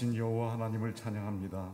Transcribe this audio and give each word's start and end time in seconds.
전능하신 0.00 0.16
여호와 0.16 0.54
하나님을 0.54 0.94
찬양합니다. 0.94 1.70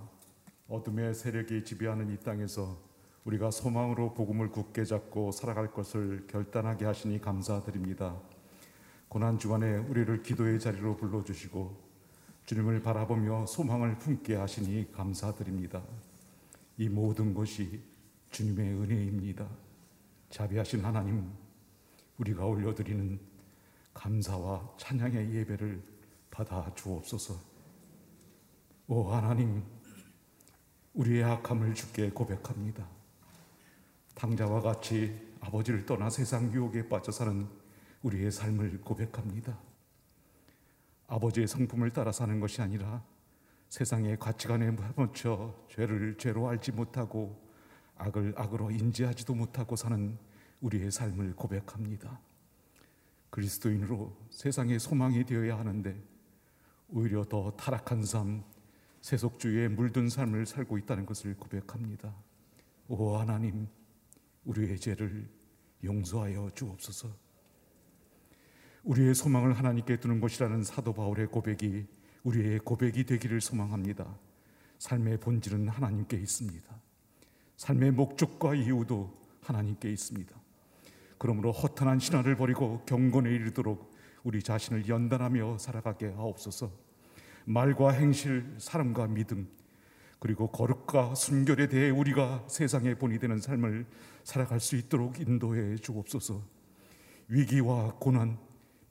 어둠의 0.68 1.14
세력이 1.14 1.64
지배하는 1.64 2.12
이 2.12 2.18
땅에서 2.18 2.76
우리가 3.24 3.52
소망으로 3.52 4.14
복음을 4.14 4.50
굳게 4.50 4.84
잡고 4.84 5.30
살아갈 5.30 5.72
것을 5.72 6.26
결단하게 6.26 6.84
하시니 6.84 7.20
감사드립니다. 7.20 8.16
고난 9.08 9.38
주간에 9.38 9.76
우리를 9.76 10.22
기도의 10.22 10.58
자리로 10.58 10.96
불러 10.96 11.22
주시고 11.22 11.80
주님을 12.46 12.82
바라보며 12.82 13.46
소망을 13.46 13.96
품게 13.98 14.34
하시니 14.34 14.92
감사드립니다. 14.92 15.82
이 16.78 16.88
모든 16.88 17.32
것이 17.32 17.80
주님의 18.30 18.74
은혜입니다. 18.74 19.46
자비하신 20.30 20.84
하나님, 20.84 21.30
우리가 22.18 22.44
올려드리는 22.44 23.18
감사와 23.94 24.74
찬양의 24.78 25.32
예배를 25.32 25.82
받아 26.30 26.70
주옵소서. 26.74 27.55
오 28.88 29.02
하나님, 29.10 29.64
우리의 30.94 31.24
악함을 31.24 31.74
주께 31.74 32.08
고백합니다. 32.08 32.86
당자와 34.14 34.60
같이 34.60 35.12
아버지를 35.40 35.84
떠나 35.84 36.08
세상 36.08 36.52
유혹에 36.52 36.88
빠져 36.88 37.10
사는 37.10 37.48
우리의 38.02 38.30
삶을 38.30 38.82
고백합니다. 38.82 39.58
아버지의 41.08 41.48
성품을 41.48 41.90
따라 41.90 42.12
사는 42.12 42.38
것이 42.38 42.62
아니라 42.62 43.02
세상의 43.70 44.20
가치관에 44.20 44.70
묻혀 44.94 45.52
죄를 45.68 46.16
죄로 46.16 46.48
알지 46.48 46.70
못하고 46.70 47.44
악을 47.96 48.34
악으로 48.36 48.70
인지하지도 48.70 49.34
못하고 49.34 49.74
사는 49.74 50.16
우리의 50.60 50.92
삶을 50.92 51.34
고백합니다. 51.34 52.20
그리스도인으로 53.30 54.16
세상의 54.30 54.78
소망이 54.78 55.24
되어야 55.24 55.58
하는데 55.58 56.00
오히려 56.88 57.24
더 57.24 57.50
타락한 57.56 58.04
삶, 58.04 58.44
세속주의에 59.06 59.68
물든 59.68 60.08
삶을 60.08 60.46
살고 60.46 60.78
있다는 60.78 61.06
것을 61.06 61.36
고백합니다. 61.36 62.12
오 62.88 63.14
하나님, 63.14 63.68
우리의 64.44 64.80
죄를 64.80 65.30
용서하여 65.84 66.50
주옵소서. 66.56 67.08
우리의 68.82 69.14
소망을 69.14 69.52
하나님께 69.52 70.00
두는 70.00 70.20
것이라는 70.20 70.64
사도 70.64 70.92
바울의 70.92 71.28
고백이 71.28 71.86
우리의 72.24 72.58
고백이 72.58 73.04
되기를 73.04 73.40
소망합니다. 73.40 74.18
삶의 74.80 75.20
본질은 75.20 75.68
하나님께 75.68 76.16
있습니다. 76.16 76.66
삶의 77.58 77.92
목적과 77.92 78.56
이유도 78.56 79.16
하나님께 79.40 79.88
있습니다. 79.88 80.34
그러므로 81.16 81.52
허탄한 81.52 82.00
신화를 82.00 82.36
버리고 82.36 82.84
경건에 82.86 83.30
이르도록 83.30 83.94
우리 84.24 84.42
자신을 84.42 84.88
연단하며 84.88 85.58
살아가게 85.58 86.08
하옵소서. 86.08 86.85
말과 87.46 87.92
행실, 87.92 88.44
사랑과 88.58 89.06
믿음, 89.06 89.48
그리고 90.18 90.48
거룩과 90.50 91.14
순결에 91.14 91.68
대해 91.68 91.90
우리가 91.90 92.44
세상에 92.48 92.94
본이 92.94 93.18
되는 93.18 93.38
삶을 93.38 93.86
살아갈 94.24 94.58
수 94.58 94.76
있도록 94.76 95.20
인도해 95.20 95.76
주옵소서. 95.76 96.42
위기와 97.28 97.94
고난, 98.00 98.36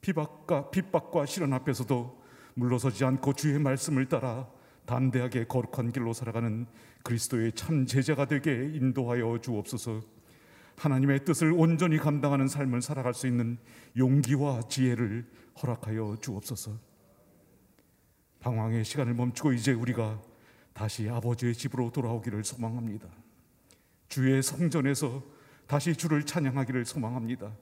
비박과 0.00 0.70
핍박과 0.70 1.26
시련 1.26 1.52
앞에서도 1.52 2.22
물러서지 2.54 3.04
않고 3.04 3.34
주의 3.34 3.58
말씀을 3.58 4.08
따라 4.08 4.48
담대하게 4.86 5.44
거룩한 5.46 5.92
길로 5.92 6.14
살아가는 6.14 6.66
그리스도의 7.02 7.52
참 7.52 7.84
제자가 7.84 8.24
되게 8.24 8.70
인도하여 8.74 9.38
주옵소서. 9.42 10.00
하나님의 10.76 11.26
뜻을 11.26 11.52
온전히 11.52 11.98
감당하는 11.98 12.48
삶을 12.48 12.80
살아갈 12.80 13.12
수 13.12 13.26
있는 13.26 13.58
용기와 13.98 14.62
지혜를 14.68 15.26
허락하여 15.60 16.16
주옵소서. 16.22 16.95
방황의 18.46 18.84
시간을 18.84 19.14
멈추고 19.14 19.54
이제 19.54 19.72
우리가 19.72 20.22
다시 20.72 21.08
아버지의 21.08 21.52
집으로 21.52 21.90
돌아오기를 21.90 22.44
소망합니다. 22.44 23.08
주의 24.08 24.40
성전에서 24.40 25.20
다시 25.66 25.96
주를 25.96 26.24
찬양하기를 26.24 26.84
소망합니다. 26.84 27.56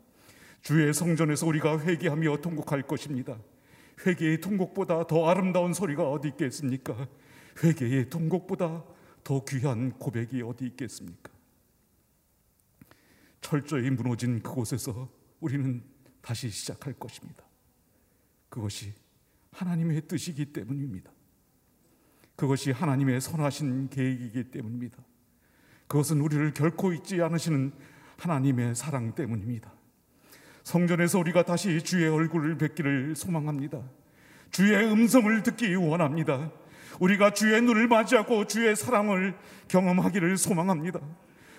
주의 0.60 0.92
성전에서 0.92 1.46
우리가 1.46 1.81
회개하며 1.81 2.36
통곡할 2.42 2.82
것입니다. 2.82 3.38
회개의 4.04 4.42
통곡보다 4.42 5.06
더 5.06 5.26
아름다운 5.26 5.72
소리가 5.72 6.10
어디 6.10 6.28
있겠습니까? 6.28 7.08
회개의 7.62 8.10
통곡보다 8.10 8.84
더 9.22 9.44
귀한 9.46 9.90
고백이 9.92 10.42
어디 10.42 10.66
있겠습니까? 10.66 11.32
철저히 13.40 13.88
무너진 13.88 14.42
그곳에서 14.42 15.08
우리는 15.40 15.82
다시 16.20 16.50
시작할 16.50 16.92
것입니다. 16.92 17.42
그것이 18.50 18.92
하나님의 19.55 20.03
뜻이기 20.09 20.47
때문입니다. 20.47 21.11
그것이 22.37 22.73
하나님의 22.73 23.21
선하신 23.21 23.89
계획이기 23.89 24.45
때문입니다. 24.51 24.99
그것은 25.87 26.21
우리를 26.21 26.53
결코 26.55 26.93
잊지 26.93 27.23
않으시는 27.23 27.73
하나님의 28.19 28.75
사랑 28.75 29.15
때문입니다. 29.15 29.73
성전에서 30.65 31.19
우리가 31.19 31.45
다시 31.45 31.81
주의 31.83 32.09
얼굴을 32.09 32.59
뵙기를 32.59 33.15
소망합니다. 33.15 33.83
주의 34.51 34.75
음성을 34.91 35.43
듣기 35.43 35.75
원합니다. 35.75 36.51
우리가 37.01 37.33
주의 37.35 37.61
눈을 37.61 37.87
맞이하고 37.89 38.47
주의 38.47 38.75
사랑을 38.75 39.37
경험하기를 39.69 40.37
소망합니다. 40.37 41.01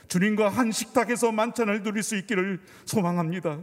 주님과 0.08 0.50
한 0.50 0.72
식탁에서 0.72 1.32
만찬을 1.32 1.84
누릴 1.84 2.04
수 2.04 2.16
있기를 2.16 2.62
소망합니다. 2.86 3.60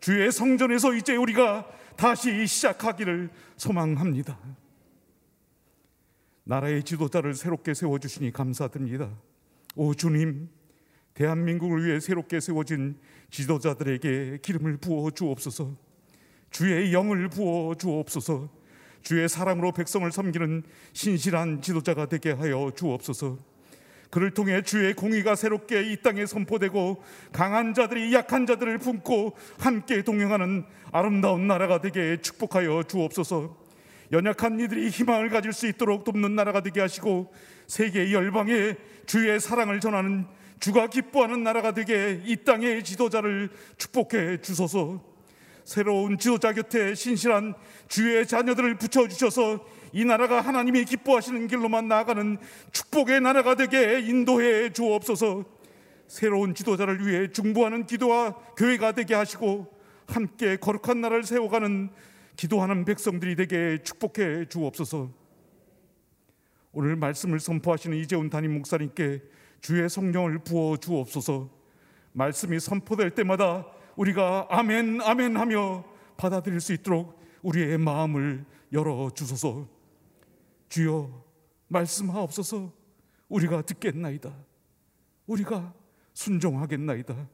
주의 0.00 0.30
성전에서 0.30 0.94
이제 0.94 1.16
우리가 1.16 1.68
다시 1.96 2.46
시작하기를 2.46 3.30
소망합니다. 3.56 4.38
나라의 6.44 6.82
지도자를 6.84 7.34
새롭게 7.34 7.74
세워주시니 7.74 8.32
감사드립니다. 8.32 9.10
오 9.74 9.94
주님, 9.94 10.48
대한민국을 11.14 11.84
위해 11.84 12.00
새롭게 12.00 12.40
세워진 12.40 12.98
지도자들에게 13.30 14.38
기름을 14.42 14.78
부어 14.78 15.10
주옵소서. 15.10 15.76
주의 16.50 16.92
영을 16.92 17.28
부어 17.28 17.74
주옵소서. 17.74 18.48
주의 19.02 19.28
사랑으로 19.28 19.72
백성을 19.72 20.10
섬기는 20.10 20.62
신실한 20.92 21.60
지도자가 21.60 22.06
되게 22.06 22.30
하여 22.30 22.72
주옵소서. 22.74 23.38
그를 24.10 24.30
통해 24.30 24.62
주의 24.62 24.94
공의가 24.94 25.34
새롭게 25.34 25.92
이 25.92 26.00
땅에 26.02 26.24
선포되고 26.24 27.02
강한 27.32 27.74
자들이 27.74 28.12
약한 28.14 28.46
자들을 28.46 28.78
품고 28.78 29.36
함께 29.58 30.02
동행하는 30.02 30.64
아름다운 30.92 31.46
나라가 31.46 31.80
되게 31.80 32.16
축복하여 32.20 32.84
주옵소서. 32.84 33.56
연약한 34.12 34.58
이들이 34.58 34.88
희망을 34.88 35.28
가질 35.28 35.52
수 35.52 35.66
있도록 35.66 36.04
돕는 36.04 36.34
나라가 36.34 36.62
되게 36.62 36.80
하시고 36.80 37.32
세계 37.66 38.12
열방에 38.12 38.76
주의 39.04 39.38
사랑을 39.38 39.80
전하는 39.80 40.26
주가 40.60 40.86
기뻐하는 40.88 41.44
나라가 41.44 41.72
되게 41.72 42.20
이 42.24 42.36
땅의 42.36 42.84
지도자를 42.84 43.50
축복해 43.76 44.40
주소서. 44.40 45.04
새로운 45.64 46.16
지도자 46.16 46.54
곁에 46.54 46.94
신실한 46.94 47.54
주의 47.88 48.26
자녀들을 48.26 48.76
붙여 48.78 49.06
주셔서 49.06 49.62
이 49.92 50.04
나라가 50.04 50.40
하나님이 50.40 50.84
기뻐하시는 50.84 51.46
길로만 51.46 51.88
나아가는 51.88 52.38
축복의 52.72 53.20
나라가 53.20 53.54
되게 53.54 54.00
인도해 54.00 54.72
주옵소서. 54.72 55.44
새로운 56.06 56.54
지도자를 56.54 57.06
위해 57.06 57.30
중보하는 57.30 57.86
기도와 57.86 58.32
교회가 58.56 58.92
되게 58.92 59.14
하시고 59.14 59.66
함께 60.06 60.56
거룩한 60.56 61.00
나라를 61.00 61.22
세워가는 61.22 61.90
기도하는 62.36 62.84
백성들이 62.84 63.36
되게 63.36 63.82
축복해 63.82 64.46
주옵소서. 64.48 65.10
오늘 66.72 66.96
말씀을 66.96 67.40
선포하시는 67.40 67.96
이재훈 67.98 68.30
담임 68.30 68.54
목사님께 68.54 69.22
주의 69.60 69.88
성령을 69.88 70.38
부어 70.40 70.76
주옵소서. 70.76 71.50
말씀이 72.12 72.58
선포될 72.60 73.10
때마다 73.10 73.66
우리가 73.96 74.46
아멘 74.50 75.00
아멘 75.02 75.36
하며 75.36 75.84
받아들일 76.16 76.60
수 76.60 76.72
있도록 76.72 77.20
우리의 77.42 77.78
마음을 77.78 78.44
열어 78.72 79.10
주소서. 79.14 79.77
주여 80.68 81.24
말씀하옵소서. 81.68 82.72
우리가 83.28 83.62
듣겠나이다. 83.62 84.34
우리가 85.26 85.74
순종하겠나이다. 86.14 87.28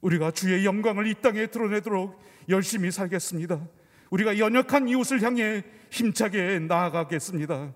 우리가 0.00 0.30
주의 0.30 0.64
영광을 0.64 1.06
이 1.06 1.14
땅에 1.20 1.46
드러내도록 1.46 2.20
열심히 2.48 2.90
살겠습니다. 2.90 3.68
우리가 4.10 4.38
연약한 4.38 4.88
이웃을 4.88 5.22
향해 5.22 5.62
힘차게 5.90 6.60
나아가겠습니다. 6.60 7.72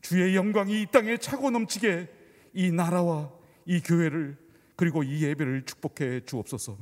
주의 0.00 0.34
영광이 0.34 0.82
이 0.82 0.86
땅에 0.90 1.16
차고 1.16 1.50
넘치게 1.50 2.08
이 2.54 2.72
나라와 2.72 3.30
이 3.66 3.80
교회를 3.80 4.36
그리고 4.76 5.02
이 5.02 5.22
예배를 5.22 5.64
축복해 5.64 6.20
주옵소서. 6.24 6.76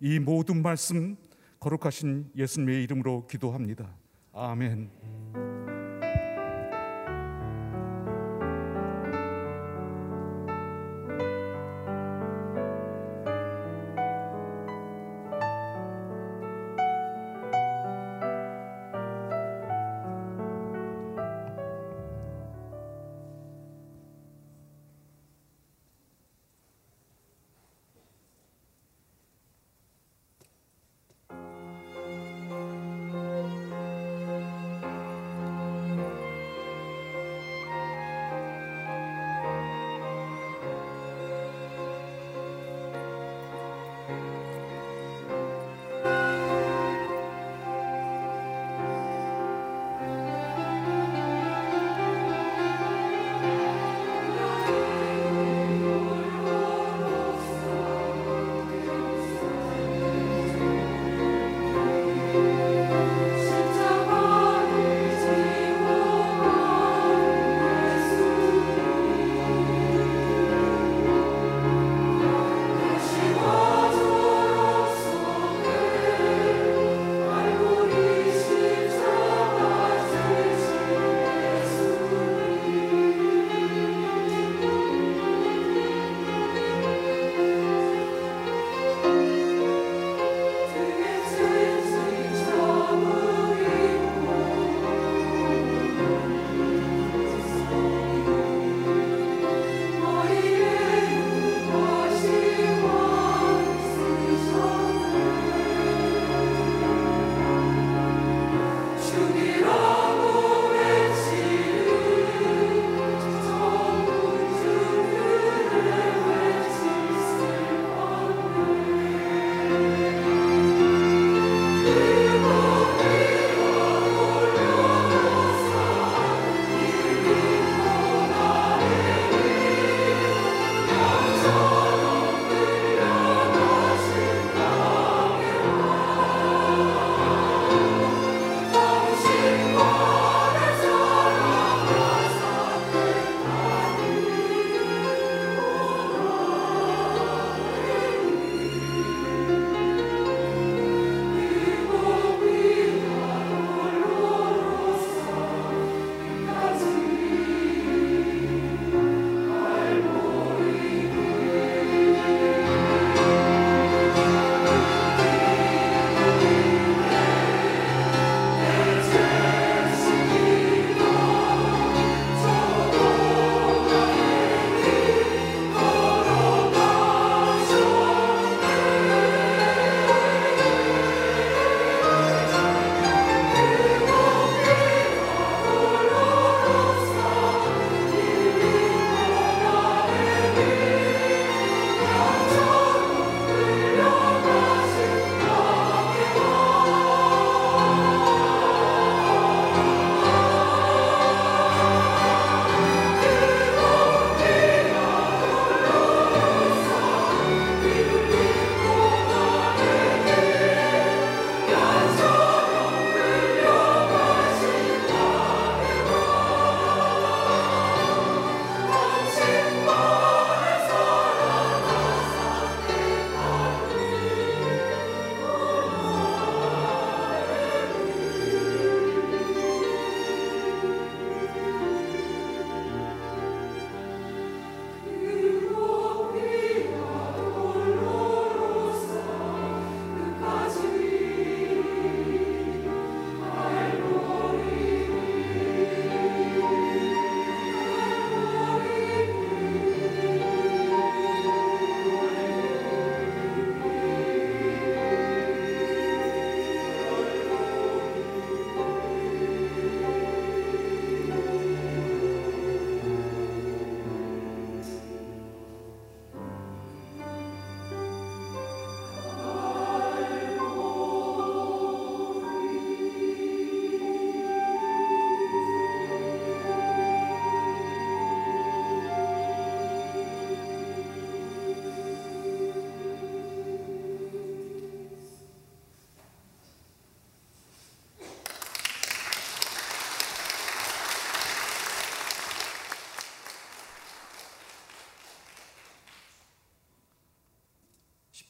이 0.00 0.18
모든 0.18 0.62
말씀 0.62 1.16
거룩하신 1.60 2.30
예수님의 2.36 2.84
이름으로 2.84 3.26
기도합니다. 3.26 3.94
아멘. 4.32 5.47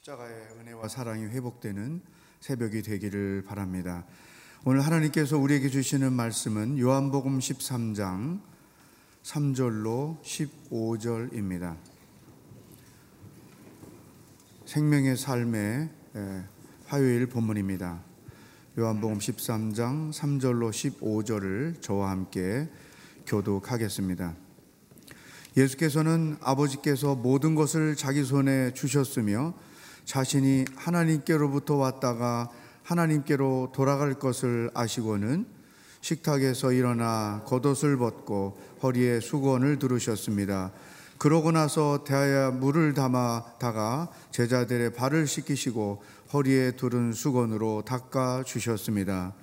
십자가의 0.08 0.34
은혜와 0.60 0.88
사랑이 0.88 1.24
회복되는 1.24 2.00
새벽이 2.40 2.80
되기를 2.82 3.44
바랍니다. 3.46 4.06
오늘 4.64 4.80
하나님께서 4.80 5.36
우리에게 5.36 5.68
주시는 5.68 6.14
말씀은 6.14 6.78
요한복음 6.78 7.38
13장 7.38 8.40
3절로 9.22 10.22
15절입니다. 10.22 11.76
생명의 14.64 15.16
삶의 15.16 15.90
화요일 16.86 17.26
본문입니다. 17.26 18.02
요한복음 18.78 19.18
13장 19.18 20.12
3절로 20.12 20.70
15절을 20.70 21.82
저와 21.82 22.10
함께 22.10 22.68
교독하겠습니다. 23.26 24.34
예수께서는 25.56 26.38
아버지께서 26.40 27.14
모든 27.14 27.54
것을 27.54 27.94
자기 27.94 28.24
손에 28.24 28.72
주셨으며 28.72 29.54
자신이 30.08 30.64
하나님께로부터 30.74 31.76
왔다가 31.76 32.48
하나님께로 32.82 33.72
돌아갈 33.74 34.14
것을 34.14 34.70
아시고는 34.72 35.44
식탁에서 36.00 36.72
일어나 36.72 37.42
겉옷을 37.44 37.98
벗고 37.98 38.58
허리에 38.82 39.20
수건을 39.20 39.78
두르셨습니다. 39.78 40.72
그러고 41.18 41.52
나서 41.52 42.04
대하여 42.04 42.52
물을 42.52 42.94
담아다가 42.94 44.08
제자들의 44.30 44.94
발을 44.94 45.26
씻기시고 45.26 46.02
허리에 46.32 46.70
두른 46.70 47.12
수건으로 47.12 47.82
닦아 47.84 48.44
주셨습니다. 48.46 49.34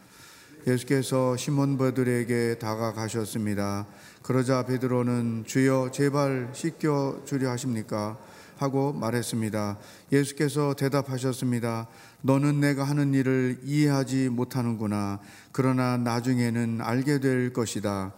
예수께서 0.65 1.37
시몬 1.37 1.77
베드로에게 1.77 2.57
다가가셨습니다. 2.57 3.85
그러자 4.23 4.65
베드로는 4.65 5.43
주여 5.45 5.91
제발 5.91 6.49
씻겨 6.53 7.21
주려 7.23 7.51
하십니까? 7.51 8.17
하고 8.57 8.93
말했습니다. 8.93 9.77
예수께서 10.11 10.73
대답하셨습니다. 10.73 11.87
너는 12.21 12.59
내가 12.59 12.83
하는 12.83 13.13
일을 13.13 13.59
이해하지 13.63 14.29
못하는구나. 14.29 15.19
그러나 15.51 15.97
나중에는 15.97 16.79
알게 16.81 17.19
될 17.19 17.53
것이다. 17.53 18.13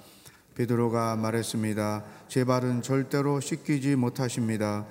베드로가 0.56 1.15
말했습니다. 1.17 2.03
제 2.27 2.44
발은 2.44 2.82
절대로 2.82 3.39
씻기지 3.39 3.96
못하십니다. 3.96 4.86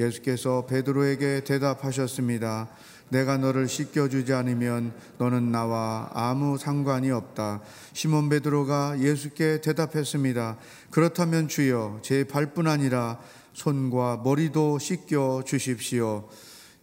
예수께서 0.00 0.66
베드로에게 0.66 1.44
대답하셨습니다. 1.44 2.68
내가 3.12 3.36
너를 3.36 3.68
씻겨 3.68 4.08
주지 4.08 4.32
않으면 4.32 4.94
너는 5.18 5.52
나와 5.52 6.08
아무 6.14 6.56
상관이 6.56 7.10
없다. 7.10 7.60
시몬 7.92 8.30
베드로가 8.30 9.00
예수께 9.00 9.60
대답했습니다. 9.60 10.56
그렇다면 10.90 11.46
주여 11.46 12.00
제 12.02 12.24
발뿐 12.24 12.66
아니라 12.66 13.20
손과 13.52 14.22
머리도 14.24 14.78
씻겨 14.78 15.42
주십시오. 15.44 16.28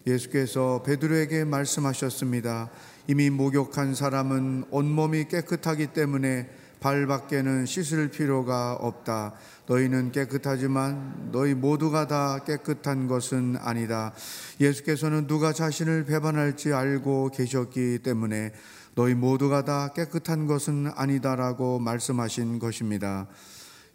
예수께서 0.08 0.84
베드로에게 0.84 1.46
말씀하셨습니다. 1.46 2.70
이미 3.08 3.30
목욕한 3.30 3.96
사람은 3.96 4.66
온몸이 4.70 5.28
깨끗하기 5.28 5.88
때문에 5.88 6.50
발 6.80 7.08
밖에는 7.08 7.66
씻을 7.66 8.10
필요가 8.10 8.74
없다. 8.74 9.34
너희는 9.68 10.12
깨끗하지만 10.12 11.30
너희 11.32 11.54
모두가 11.54 12.08
다 12.08 12.40
깨끗한 12.46 13.08
것은 13.08 13.58
아니다. 13.60 14.14
예수께서는 14.62 15.28
누가 15.28 15.52
자신을 15.52 16.06
배반할지 16.06 16.72
알고 16.72 17.32
계셨기 17.32 18.00
때문에 18.00 18.54
너희 18.96 19.14
모두가 19.14 19.66
다 19.66 19.90
깨끗한 19.94 20.48
것은 20.48 20.92
아니다라고 20.96 21.80
말씀하신 21.80 22.60
것입니다. 22.60 23.28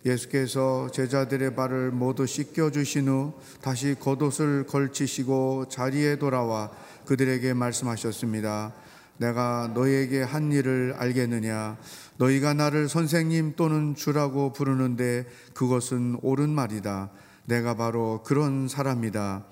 예수께서 0.05 0.91
제자들의 0.91 1.55
발을 1.55 1.91
모두 1.91 2.27
씻겨 2.27 2.71
주신 2.71 3.09
후 3.09 3.33
다시 3.63 3.95
겉옷을 3.99 4.67
걸치시고 4.67 5.67
자리에 5.69 6.17
돌아와 6.17 6.71
그들에게 7.07 7.55
말씀하셨습니다. 7.55 8.73
내가 9.17 9.71
너희에게 9.75 10.23
한 10.23 10.53
일을 10.53 10.95
알겠느냐? 10.99 11.79
너희가 12.19 12.55
나를 12.55 12.89
선생님 12.89 13.55
또는 13.57 13.95
주라고 13.95 14.53
부르는데 14.53 15.27
그것은 15.55 16.19
옳은 16.23 16.51
말이다. 16.51 17.11
내가 17.47 17.75
바로 17.75 18.23
그런 18.25 18.69
사람이다. 18.69 19.45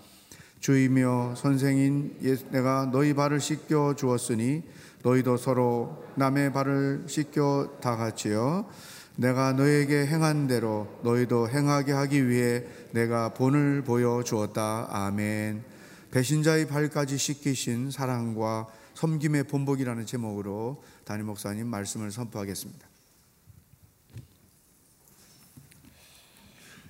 주이며 0.60 1.34
선생인 1.36 2.16
내가 2.50 2.88
너희 2.92 3.14
발을 3.14 3.40
씻겨 3.40 3.94
주었으니 3.96 4.62
너희도 5.02 5.36
서로 5.36 6.04
남의 6.14 6.52
발을 6.52 7.04
씻겨 7.06 7.78
다 7.80 7.96
같이요. 7.96 8.66
내가 9.16 9.52
너에게 9.52 10.06
행한 10.06 10.46
대로 10.46 11.00
너희도 11.02 11.48
행하게 11.50 11.92
하기 11.92 12.28
위해 12.28 12.64
내가 12.92 13.34
본을 13.34 13.82
보여 13.82 14.22
주었다. 14.22 14.88
아멘. 14.90 15.64
배신자의 16.10 16.68
발까지 16.68 17.18
씻기신 17.18 17.90
사랑과 17.90 18.66
섬김의 18.94 19.44
본복이라는 19.44 20.06
제목으로 20.06 20.82
담임 21.04 21.26
목사님 21.26 21.66
말씀을 21.66 22.10
선포하겠습니다. 22.10 22.86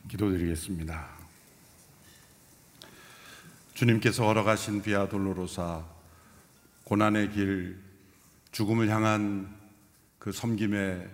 기도드리겠습니다. 0.09 1.09
주님께서 3.75 4.25
걸어가신 4.25 4.83
비아 4.83 5.09
돌로로사 5.09 5.85
고난의 6.85 7.33
길 7.33 7.81
죽음을 8.51 8.91
향한 8.91 9.57
그 10.19 10.31
섬김의 10.31 11.09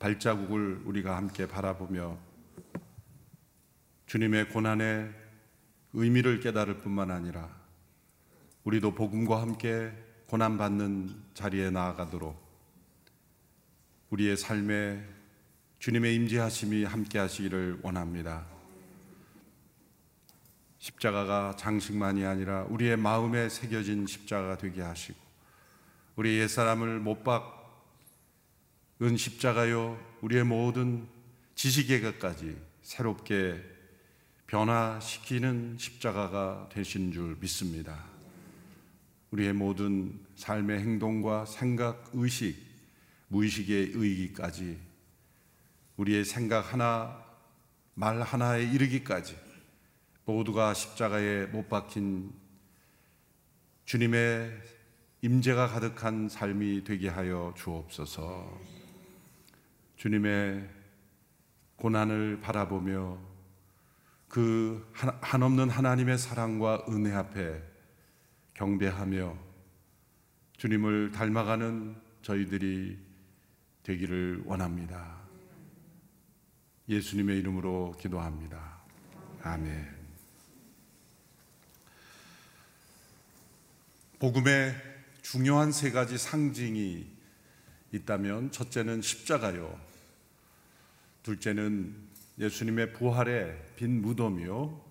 발자국을 0.00 0.80
우리가 0.86 1.16
함께 1.16 1.46
바라보며 1.46 2.18
주님의 4.06 4.48
고난의 4.48 5.12
의미를 5.92 6.40
깨달을 6.40 6.78
뿐만 6.78 7.10
아니라 7.10 7.48
우리도 8.64 8.94
복음과 8.94 9.40
함께 9.40 9.92
고난받는 10.26 11.14
자리에 11.34 11.70
나아가도록 11.70 12.40
우리의 14.08 14.36
삶에 14.36 15.04
주님의 15.78 16.14
임재하심이 16.16 16.84
함께 16.84 17.18
하시기를 17.18 17.80
원합니다. 17.82 18.46
십자가가 20.78 21.56
장식만이 21.56 22.24
아니라 22.24 22.64
우리의 22.64 22.96
마음에 22.96 23.48
새겨진 23.50 24.06
십자가가 24.06 24.56
되게 24.56 24.80
하시고 24.80 25.18
우리 26.16 26.38
옛사람을 26.38 27.00
못 27.00 27.22
박 27.22 27.59
은 29.02 29.16
십자가요 29.16 29.98
우리의 30.20 30.44
모든 30.44 31.08
지식의것까지 31.54 32.54
새롭게 32.82 33.58
변화시키는 34.46 35.76
십자가가 35.78 36.68
되신 36.70 37.10
줄 37.10 37.34
믿습니다. 37.40 38.04
우리의 39.30 39.54
모든 39.54 40.20
삶의 40.36 40.80
행동과 40.80 41.46
생각, 41.46 42.10
의식, 42.12 42.56
무의식의 43.28 43.92
의기까지 43.94 44.78
우리의 45.96 46.26
생각 46.26 46.72
하나, 46.72 47.24
말 47.94 48.20
하나에 48.20 48.64
이르기까지 48.64 49.34
모두가 50.26 50.74
십자가에 50.74 51.46
못 51.46 51.70
박힌 51.70 52.32
주님의 53.86 54.50
임재가 55.22 55.68
가득한 55.68 56.28
삶이 56.28 56.84
되게 56.84 57.08
하여 57.08 57.54
주옵소서. 57.56 58.79
주님의 60.00 60.66
고난을 61.76 62.40
바라보며 62.40 63.18
그 64.28 64.90
한없는 64.94 65.68
하나님의 65.68 66.16
사랑과 66.16 66.86
은혜 66.88 67.12
앞에 67.12 67.62
경배하며 68.54 69.36
주님을 70.56 71.10
닮아가는 71.10 72.00
저희들이 72.22 72.98
되기를 73.82 74.44
원합니다. 74.46 75.18
예수님의 76.88 77.38
이름으로 77.40 77.94
기도합니다. 78.00 78.80
아멘. 79.42 79.86
복음의 84.18 84.76
중요한 85.20 85.72
세 85.72 85.90
가지 85.90 86.16
상징이 86.16 87.06
있다면 87.92 88.50
첫째는 88.50 89.02
십자가요. 89.02 89.89
둘째는 91.22 91.94
예수님의 92.38 92.92
부활의 92.94 93.74
빈 93.76 94.00
무덤이요. 94.00 94.84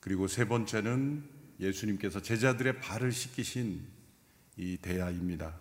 그리고 0.00 0.28
세 0.28 0.44
번째는 0.46 1.28
예수님께서 1.58 2.22
제자들의 2.22 2.80
발을 2.80 3.12
씻기신 3.12 3.86
이 4.56 4.76
대야입니다. 4.80 5.58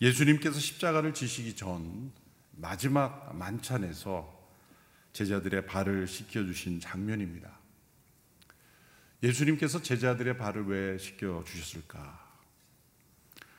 예수님께서 0.00 0.58
십자가를 0.58 1.14
지시기 1.14 1.54
전 1.54 2.12
마지막 2.52 3.36
만찬에서 3.36 4.38
제자들의 5.12 5.66
발을 5.66 6.06
씻겨 6.06 6.44
주신 6.44 6.80
장면입니다. 6.80 7.58
예수님께서 9.22 9.82
제자들의 9.82 10.36
발을 10.38 10.66
왜 10.66 10.98
씻겨 10.98 11.44
주셨을까? 11.46 12.30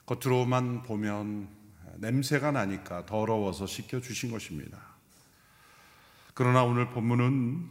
겉으로만 0.06 0.84
보면 0.84 1.61
냄새가 1.98 2.52
나니까 2.52 3.06
더러워서 3.06 3.68
씻겨 3.68 4.02
주신 4.02 4.32
것입니다. 4.32 4.80
그러나 6.34 6.64
오늘 6.64 6.90
본문은 6.90 7.70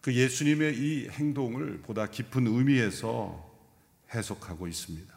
그 0.00 0.14
예수님의 0.14 0.76
이 0.76 1.08
행동을 1.08 1.80
보다 1.80 2.06
깊은 2.06 2.46
의미에서 2.46 3.52
해석하고 4.14 4.68
있습니다. 4.68 5.14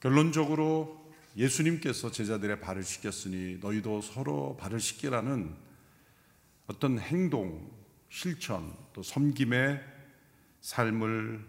결론적으로 0.00 1.04
예수님께서 1.36 2.10
제자들의 2.10 2.60
발을 2.60 2.84
씻겼으니 2.84 3.58
너희도 3.60 4.00
서로 4.02 4.56
발을 4.58 4.78
씻기라는 4.78 5.54
어떤 6.66 6.98
행동, 6.98 7.70
실천, 8.08 8.76
또 8.92 9.02
섬김의 9.02 9.82
삶을 10.60 11.44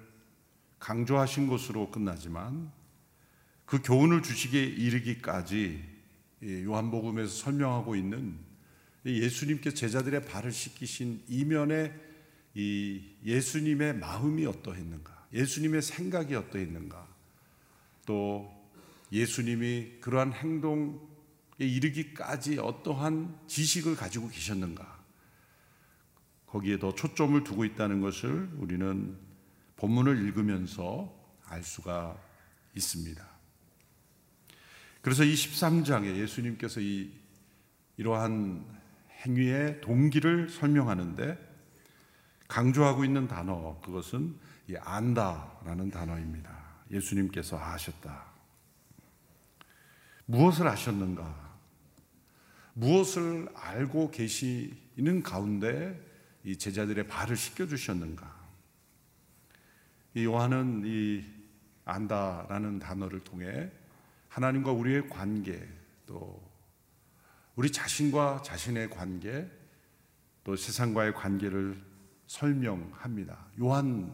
강조하신 0.79 1.47
것으로 1.47 1.91
끝나지만 1.91 2.71
그 3.65 3.81
교훈을 3.81 4.21
주시기에 4.21 4.63
이르기까지 4.63 5.83
요한복음에서 6.43 7.33
설명하고 7.33 7.95
있는 7.95 8.37
예수님께 9.05 9.73
제자들의 9.73 10.25
발을 10.25 10.51
씻기신 10.51 11.23
이면에 11.27 11.93
이 12.53 13.01
예수님의 13.23 13.97
마음이 13.97 14.45
어떠했는가, 14.45 15.27
예수님의 15.33 15.81
생각이 15.81 16.35
어떠했는가, 16.35 17.07
또 18.05 18.51
예수님이 19.11 19.99
그러한 20.01 20.33
행동에 20.33 20.97
이르기까지 21.59 22.59
어떠한 22.59 23.41
지식을 23.47 23.95
가지고 23.95 24.29
계셨는가, 24.29 25.03
거기에 26.47 26.79
더 26.79 26.95
초점을 26.95 27.43
두고 27.43 27.65
있다는 27.65 28.01
것을 28.01 28.49
우리는 28.57 29.17
본문을 29.75 30.25
읽으면서 30.25 31.13
알 31.45 31.63
수가 31.63 32.17
있습니다. 32.75 33.34
그래서 35.05 35.23
이 35.23 35.35
13장에 35.35 36.15
예수님께서 36.15 36.81
이 36.81 37.11
이러한 37.97 38.65
행위의 39.23 39.79
동기를 39.81 40.49
설명하는데 40.49 41.37
강조하고 42.47 43.05
있는 43.05 43.27
단어 43.27 43.79
그것은 43.81 44.35
이 44.67 44.75
안다라는 44.75 45.91
단어입니다. 45.91 46.57
예수님께서 46.89 47.55
아셨다. 47.59 48.25
무엇을 50.25 50.67
아셨는가? 50.67 51.55
무엇을 52.73 53.47
알고 53.53 54.09
계시는 54.09 55.21
가운데 55.21 56.03
이 56.43 56.57
제자들의 56.57 57.07
발을 57.07 57.37
씻겨 57.37 57.67
주셨는가? 57.67 58.35
이 60.15 60.25
요한은 60.25 60.81
이 60.83 61.23
안다라는 61.85 62.79
단어를 62.79 63.19
통해 63.23 63.69
하나님과 64.35 64.73
우리의 64.73 65.07
관계 65.07 65.65
또 66.05 66.43
우리 67.55 67.71
자신과 67.71 68.41
자신의 68.41 68.89
관계 68.89 69.49
또 70.43 70.57
세상과의 70.57 71.13
관계를 71.13 71.81
설명합니다. 72.27 73.47
요한 73.61 74.13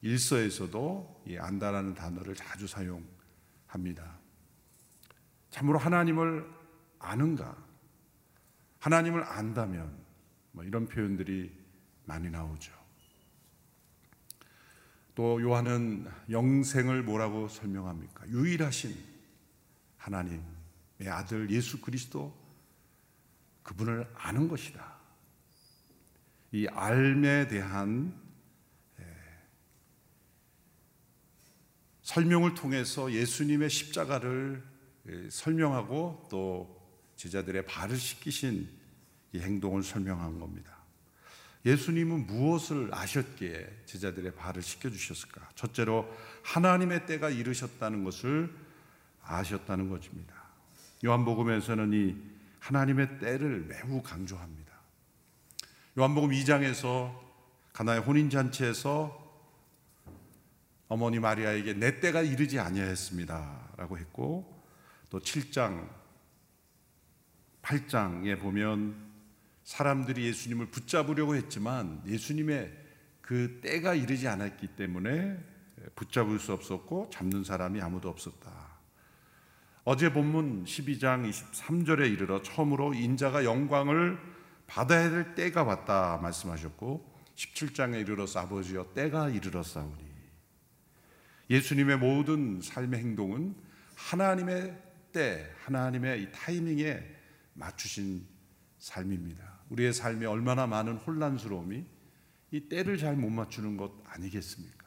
일서에서도 0.00 1.24
이 1.26 1.36
안다라는 1.36 1.92
단어를 1.94 2.34
자주 2.34 2.66
사용합니다. 2.66 4.18
참으로 5.50 5.78
하나님을 5.78 6.50
아는가? 6.98 7.54
하나님을 8.78 9.24
안다면 9.24 9.94
뭐 10.52 10.64
이런 10.64 10.88
표현들이 10.88 11.54
많이 12.06 12.30
나오죠. 12.30 12.72
또 15.14 15.38
요한은 15.42 16.10
영생을 16.30 17.02
뭐라고 17.02 17.48
설명합니까? 17.48 18.26
유일하신 18.28 19.13
하나님의 20.04 21.08
아들 21.08 21.50
예수 21.50 21.80
그리스도 21.80 22.36
그분을 23.62 24.06
아는 24.14 24.48
것이다. 24.48 24.94
이 26.52 26.66
알에 26.68 27.48
대한 27.48 28.14
예, 29.00 29.04
설명을 32.02 32.54
통해서 32.54 33.10
예수님의 33.10 33.70
십자가를 33.70 34.62
예, 35.08 35.30
설명하고 35.30 36.28
또 36.30 36.80
제자들의 37.16 37.66
발을 37.66 37.96
씻기신 37.96 38.68
이 39.32 39.40
행동을 39.40 39.82
설명한 39.82 40.38
겁니다. 40.38 40.84
예수님은 41.64 42.26
무엇을 42.26 42.90
아셨기에 42.92 43.84
제자들의 43.86 44.34
발을 44.34 44.60
씻겨 44.60 44.90
주셨을까? 44.90 45.48
첫째로 45.54 46.14
하나님의 46.42 47.06
때가 47.06 47.30
이르셨다는 47.30 48.04
것을 48.04 48.63
아셨다는 49.24 49.88
것입니다. 49.88 50.34
요한복음에서는 51.04 51.92
이 51.92 52.16
하나님의 52.60 53.18
때를 53.18 53.66
매우 53.66 54.02
강조합니다. 54.02 54.72
요한복음 55.98 56.30
2장에서 56.30 57.14
가나의 57.72 58.00
혼인 58.00 58.30
잔치에서 58.30 59.22
어머니 60.88 61.18
마리아에게 61.18 61.74
내 61.74 62.00
때가 62.00 62.22
이르지 62.22 62.58
아니하였습니다라고 62.58 63.98
했고 63.98 64.62
또 65.10 65.18
7장 65.20 65.88
8장에 67.62 68.38
보면 68.40 68.94
사람들이 69.64 70.26
예수님을 70.26 70.66
붙잡으려고 70.66 71.34
했지만 71.34 72.02
예수님의 72.06 72.72
그 73.20 73.60
때가 73.62 73.94
이르지 73.94 74.28
않았기 74.28 74.68
때문에 74.68 75.38
붙잡을 75.94 76.38
수 76.38 76.52
없었고 76.52 77.10
잡는 77.10 77.44
사람이 77.44 77.80
아무도 77.80 78.08
없었다. 78.08 78.73
어제 79.86 80.10
본문 80.10 80.64
12장 80.64 81.28
23절에 81.28 82.10
이르러 82.10 82.40
처음으로 82.40 82.94
인자가 82.94 83.44
영광을 83.44 84.18
받아야 84.66 85.10
될 85.10 85.34
때가 85.34 85.62
왔다 85.62 86.18
말씀하셨고 86.22 87.14
17장에 87.34 88.00
이르러서 88.00 88.40
아버지여 88.40 88.94
때가 88.94 89.28
이르렀사오니 89.28 90.02
예수님의 91.50 91.98
모든 91.98 92.62
삶의 92.62 92.98
행동은 92.98 93.54
하나님의 93.94 94.74
때, 95.12 95.50
하나님의 95.64 96.22
이 96.22 96.28
타이밍에 96.32 97.04
맞추신 97.52 98.26
삶입니다. 98.78 99.60
우리의 99.68 99.92
삶에 99.92 100.24
얼마나 100.24 100.66
많은 100.66 100.96
혼란스러움이 100.96 101.84
이 102.52 102.68
때를 102.70 102.96
잘 102.96 103.16
못 103.16 103.28
맞추는 103.28 103.76
것 103.76 103.92
아니겠습니까? 104.06 104.86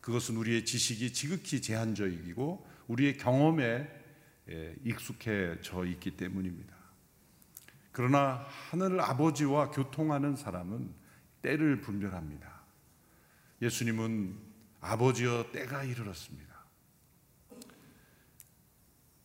그것은 0.00 0.38
우리의 0.38 0.64
지식이 0.64 1.12
지극히 1.12 1.60
제한적이고 1.60 2.66
우리의 2.88 3.18
경험에 3.18 4.05
익숙해져 4.84 5.84
있기 5.86 6.16
때문입니다. 6.16 6.74
그러나 7.92 8.46
하늘 8.70 9.00
아버지와 9.00 9.70
교통하는 9.70 10.36
사람은 10.36 10.94
때를 11.42 11.80
분별합니다. 11.80 12.60
예수님은 13.62 14.38
아버지여 14.80 15.50
때가 15.52 15.84
이르렀습니다. 15.84 16.54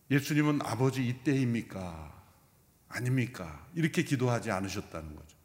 예수님은 0.10 0.62
아버지 0.64 1.08
이때입니까? 1.08 2.22
아닙니까? 2.90 3.68
이렇게 3.76 4.04
기도하지 4.04 4.52
않으셨다는 4.52 5.16
거죠. 5.16 5.38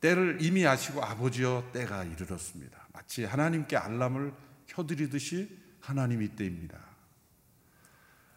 때를 0.00 0.38
이미 0.40 0.66
아시고 0.66 1.02
아버지여 1.02 1.70
때가 1.72 2.04
이르렀습니다. 2.04 2.88
마치 2.92 3.24
하나님께 3.24 3.76
알람을 3.76 4.34
켜드리듯이 4.66 5.58
하나님 5.80 6.22
이때입니다. 6.22 6.93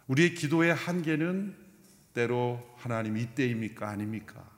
우리의 0.08 0.36
기도의 0.36 0.74
한계는 0.74 1.56
때로 2.14 2.74
하나님 2.78 3.18
이때입니까? 3.18 3.90
아닙니까? 3.90 4.50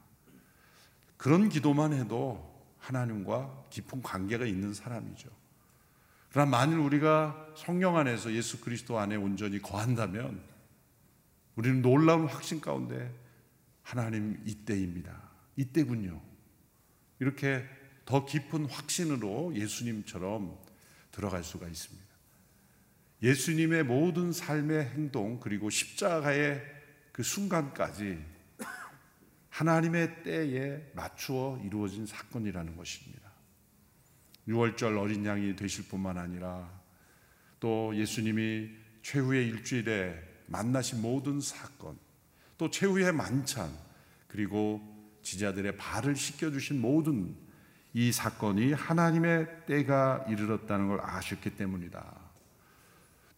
그런 1.18 1.50
기도만 1.50 1.94
해도 1.94 2.50
하나님과 2.78 3.66
깊은 3.70 4.02
관계가 4.02 4.46
있는 4.46 4.74
사람이죠. 4.74 5.30
그러나 6.30 6.50
만일 6.50 6.78
우리가 6.78 7.54
성령 7.58 7.98
안에서 7.98 8.32
예수 8.34 8.62
그리스도 8.62 9.00
안에 9.00 9.16
온전히 9.16 9.62
거한다면 9.62 10.42
우리는 11.56 11.82
놀라운 11.82 12.28
확신 12.28 12.62
가운데 12.62 13.14
하나님 13.82 14.42
이때입니다. 14.46 15.30
이때군요. 15.58 16.22
이렇게 17.20 17.66
더 18.06 18.26
깊은 18.26 18.66
확신으로 18.66 19.54
예수님처럼 19.56 20.58
들어갈 21.12 21.44
수가 21.44 21.68
있습니다. 21.68 22.09
예수님의 23.22 23.84
모든 23.84 24.32
삶의 24.32 24.86
행동 24.90 25.40
그리고 25.40 25.70
십자가의 25.70 26.62
그 27.12 27.24
순간까지 27.24 28.18
하나님의 29.50 30.24
때에 30.24 30.92
맞추어 30.94 31.60
이루어진 31.66 32.06
사건이라는 32.06 32.78
것입니다. 32.78 33.30
6월절 34.48 34.98
어린 34.98 35.26
양이 35.26 35.56
되실 35.56 35.88
뿐만 35.88 36.18
아니라 36.18 36.70
또 37.60 37.94
예수님이 37.96 38.70
최후의 39.02 39.48
일주일에 39.48 40.18
만나신 40.48 41.02
모든 41.02 41.40
사건, 41.42 41.98
또 42.58 42.70
최후의 42.70 43.12
만찬, 43.14 43.70
그리고 44.28 44.82
지자들의 45.22 45.78
발을 45.78 46.16
씻겨주신 46.16 46.82
모든 46.82 47.36
이 47.94 48.12
사건이 48.12 48.74
하나님의 48.74 49.66
때가 49.66 50.26
이르렀다는 50.30 50.88
걸 50.88 51.02
아셨기 51.02 51.56
때문이다. 51.56 52.19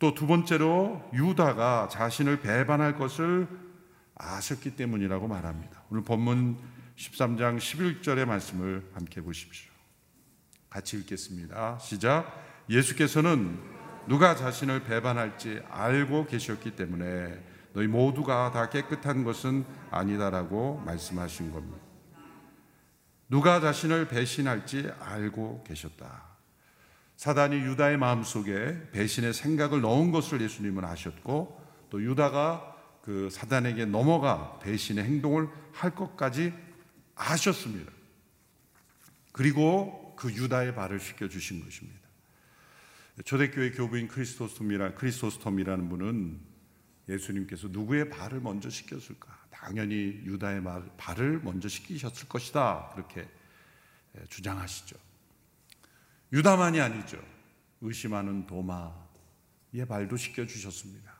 또 0.01 0.15
두 0.15 0.25
번째로 0.25 1.07
유다가 1.13 1.87
자신을 1.91 2.41
배반할 2.41 2.97
것을 2.97 3.47
아셨기 4.15 4.75
때문이라고 4.75 5.27
말합니다. 5.27 5.83
오늘 5.91 6.03
본문 6.03 6.57
13장 6.95 7.59
11절의 7.59 8.25
말씀을 8.25 8.89
함께 8.95 9.21
보십시오. 9.21 9.71
같이 10.71 10.97
읽겠습니다. 10.97 11.77
시작. 11.77 12.35
예수께서는 12.67 13.59
누가 14.07 14.35
자신을 14.35 14.85
배반할지 14.85 15.61
알고 15.69 16.25
계셨기 16.25 16.75
때문에 16.75 17.39
너희 17.73 17.85
모두가 17.85 18.49
다 18.51 18.69
깨끗한 18.69 19.23
것은 19.23 19.65
아니다라고 19.91 20.81
말씀하신 20.83 21.51
겁니다. 21.51 21.77
누가 23.29 23.59
자신을 23.59 24.07
배신할지 24.07 24.89
알고 24.99 25.63
계셨다. 25.63 26.31
사단이 27.21 27.55
유다의 27.55 27.97
마음속에 27.97 28.89
배신의 28.93 29.36
생각을 29.36 29.81
넣은 29.81 30.12
것을 30.12 30.41
예수님은 30.41 30.84
아셨고 30.84 31.62
또 31.91 32.01
유다가 32.01 32.75
그 33.03 33.29
사단에게 33.29 33.86
넘어가 33.86 34.57
배신의 34.57 35.03
행동을 35.03 35.47
할 35.71 35.93
것까지 35.93 36.51
아셨습니다. 37.13 37.91
그리고 39.34 40.15
그 40.15 40.34
유다의 40.34 40.73
발을 40.73 40.99
씻겨 40.99 41.29
주신 41.29 41.63
것입니다. 41.63 41.99
초대교회 43.23 43.69
교부인 43.69 44.07
크리스토스톰이라 44.07 44.95
크리스토스톰이라는 44.95 45.89
분은 45.89 46.39
예수님께서 47.07 47.67
누구의 47.67 48.10
발을 48.10 48.39
먼저 48.39 48.67
씻겼을까? 48.67 49.45
당연히 49.51 50.21
유다의 50.25 50.63
발을 50.97 51.41
먼저 51.43 51.67
씻기셨을 51.67 52.27
것이다. 52.27 52.89
그렇게 52.95 53.29
주장하시죠. 54.29 55.11
유다만이 56.32 56.80
아니죠. 56.80 57.22
의심하는 57.82 58.48
도마의 58.48 59.86
발도 59.88 60.15
씻겨 60.17 60.46
주셨습니다. 60.46 61.12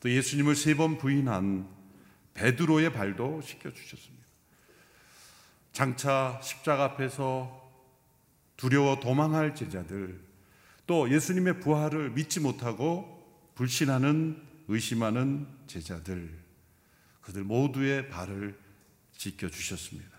또 0.00 0.10
예수님을 0.10 0.56
세 0.56 0.74
번 0.74 0.98
부인한 0.98 1.68
베드로의 2.34 2.92
발도 2.92 3.42
씻겨 3.42 3.72
주셨습니다. 3.72 4.26
장차 5.72 6.40
십자가 6.42 6.84
앞에서 6.84 7.60
두려워 8.56 9.00
도망할 9.00 9.54
제자들, 9.54 10.20
또 10.86 11.10
예수님의 11.10 11.60
부활을 11.60 12.10
믿지 12.10 12.40
못하고 12.40 13.52
불신하는 13.54 14.42
의심하는 14.68 15.46
제자들, 15.66 16.42
그들 17.20 17.44
모두의 17.44 18.08
발을 18.08 18.58
지켜 19.16 19.48
주셨습니다. 19.48 20.10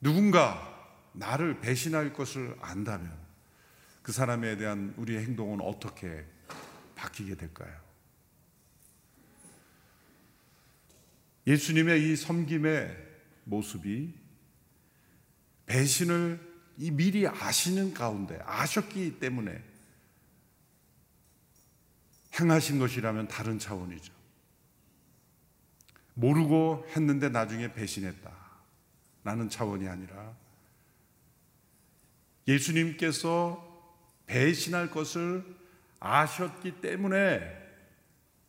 누군가 0.00 0.77
나를 1.18 1.60
배신할 1.60 2.12
것을 2.12 2.56
안다면 2.60 3.12
그 4.02 4.12
사람에 4.12 4.56
대한 4.56 4.94
우리의 4.96 5.24
행동은 5.24 5.60
어떻게 5.60 6.24
바뀌게 6.94 7.34
될까요? 7.34 7.76
예수님의 11.46 12.10
이 12.10 12.16
섬김의 12.16 13.08
모습이 13.44 14.14
배신을 15.66 16.46
이 16.76 16.90
미리 16.90 17.26
아시는 17.26 17.94
가운데 17.94 18.38
아셨기 18.44 19.18
때문에 19.18 19.62
행하신 22.38 22.78
것이라면 22.78 23.26
다른 23.26 23.58
차원이죠. 23.58 24.12
모르고 26.14 26.86
했는데 26.94 27.28
나중에 27.28 27.72
배신했다. 27.72 28.30
라는 29.24 29.48
차원이 29.48 29.88
아니라 29.88 30.36
예수님께서 32.48 33.64
배신할 34.26 34.90
것을 34.90 35.44
아셨기 36.00 36.80
때문에 36.80 37.56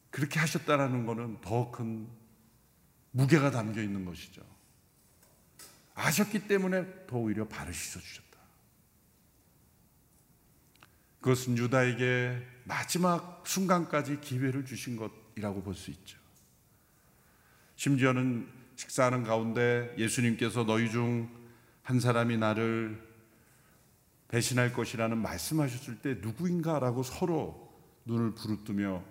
그렇게 0.10 0.40
하셨다라는 0.40 1.06
것은 1.06 1.42
더 1.42 1.72
큰 1.72 2.08
무게가 3.12 3.52
담겨 3.52 3.82
있는 3.82 4.06
것이죠. 4.06 4.42
아셨기 5.94 6.48
때문에 6.48 7.06
더 7.08 7.18
오히려 7.18 7.48
발을 7.48 7.74
씻어 7.74 8.00
주셨다. 8.00 8.40
그것은 11.22 11.58
유다에게 11.58 12.42
마지막 12.64 13.46
순간까지 13.46 14.22
기회를 14.22 14.66
주신 14.66 14.96
것이라고 14.96 15.62
볼 15.62 15.76
수 15.76 15.92
있죠. 15.92 16.18
심지어는 17.76 18.48
식사하는 18.76 19.24
가운데 19.24 19.94
예수님께서 19.98 20.64
너희 20.64 20.90
중 20.90 21.40
한 21.90 22.00
사람이 22.00 22.38
나를 22.38 23.02
배신할 24.30 24.74
것이라는 24.74 25.18
말씀하셨을 25.18 26.00
때 26.02 26.16
누구인가라고 26.22 27.04
서로 27.04 27.70
눈을 28.06 28.36
부릅뜨며 28.36 29.04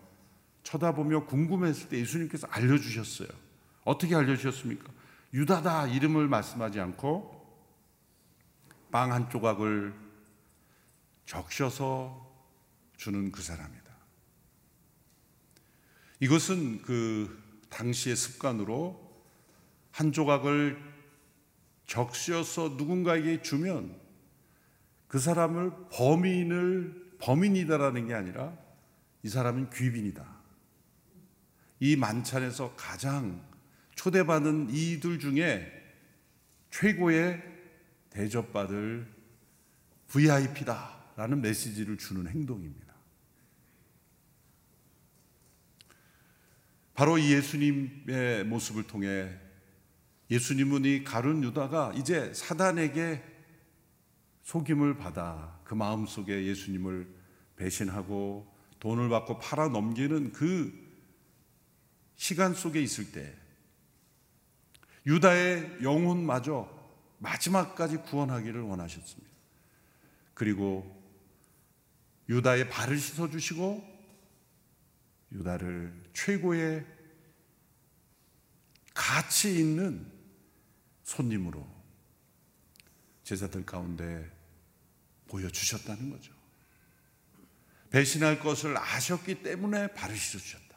쳐다보며 0.62 1.26
궁금했을 1.26 1.88
때 1.88 1.98
예수님께서 1.98 2.46
알려주셨어요. 2.48 3.28
어떻게 3.84 4.14
알려주셨습니까? 4.14 4.92
유다다 5.34 5.88
이름을 5.88 6.28
말씀하지 6.28 6.80
않고 6.80 7.36
빵 8.90 9.12
한 9.12 9.28
조각을 9.28 9.94
적셔서 11.26 12.26
주는 12.96 13.30
그 13.30 13.42
사람이다. 13.42 13.88
이것은 16.20 16.82
그 16.82 17.42
당시의 17.68 18.16
습관으로 18.16 19.22
한 19.90 20.12
조각을 20.12 20.80
적셔서 21.86 22.74
누군가에게 22.76 23.42
주면 23.42 24.07
그 25.08 25.18
사람을 25.18 25.72
범인을 25.90 27.16
범인이다라는 27.18 28.06
게 28.06 28.14
아니라 28.14 28.56
이 29.22 29.28
사람은 29.28 29.70
귀빈이다. 29.70 30.38
이 31.80 31.96
만찬에서 31.96 32.74
가장 32.76 33.42
초대받은 33.94 34.68
이들 34.70 35.18
중에 35.18 35.72
최고의 36.70 37.42
대접받을 38.10 39.06
VIP다라는 40.08 41.40
메시지를 41.42 41.98
주는 41.98 42.28
행동입니다. 42.28 42.94
바로 46.94 47.16
이 47.16 47.32
예수님의 47.32 48.44
모습을 48.44 48.86
통해 48.86 49.38
예수님은 50.30 50.84
이 50.84 51.04
가룟 51.04 51.42
유다가 51.44 51.92
이제 51.94 52.32
사단에게 52.34 53.37
속임을 54.48 54.96
받아 54.96 55.60
그 55.62 55.74
마음 55.74 56.06
속에 56.06 56.46
예수님을 56.46 57.06
배신하고 57.56 58.50
돈을 58.80 59.10
받고 59.10 59.40
팔아 59.40 59.68
넘기는 59.68 60.32
그 60.32 60.72
시간 62.16 62.54
속에 62.54 62.80
있을 62.80 63.12
때 63.12 63.36
유다의 65.04 65.82
영혼마저 65.82 66.66
마지막까지 67.18 67.98
구원하기를 67.98 68.62
원하셨습니다. 68.62 69.30
그리고 70.32 70.98
유다의 72.30 72.70
발을 72.70 72.96
씻어 72.96 73.28
주시고 73.28 73.84
유다를 75.32 75.92
최고의 76.14 76.86
가치 78.94 79.58
있는 79.58 80.10
손님으로 81.02 81.68
제자들 83.24 83.66
가운데 83.66 84.37
보여주셨다는 85.28 86.10
거죠. 86.10 86.32
배신할 87.90 88.40
것을 88.40 88.76
아셨기 88.76 89.42
때문에 89.42 89.88
발을 89.94 90.16
씻어주셨다. 90.16 90.68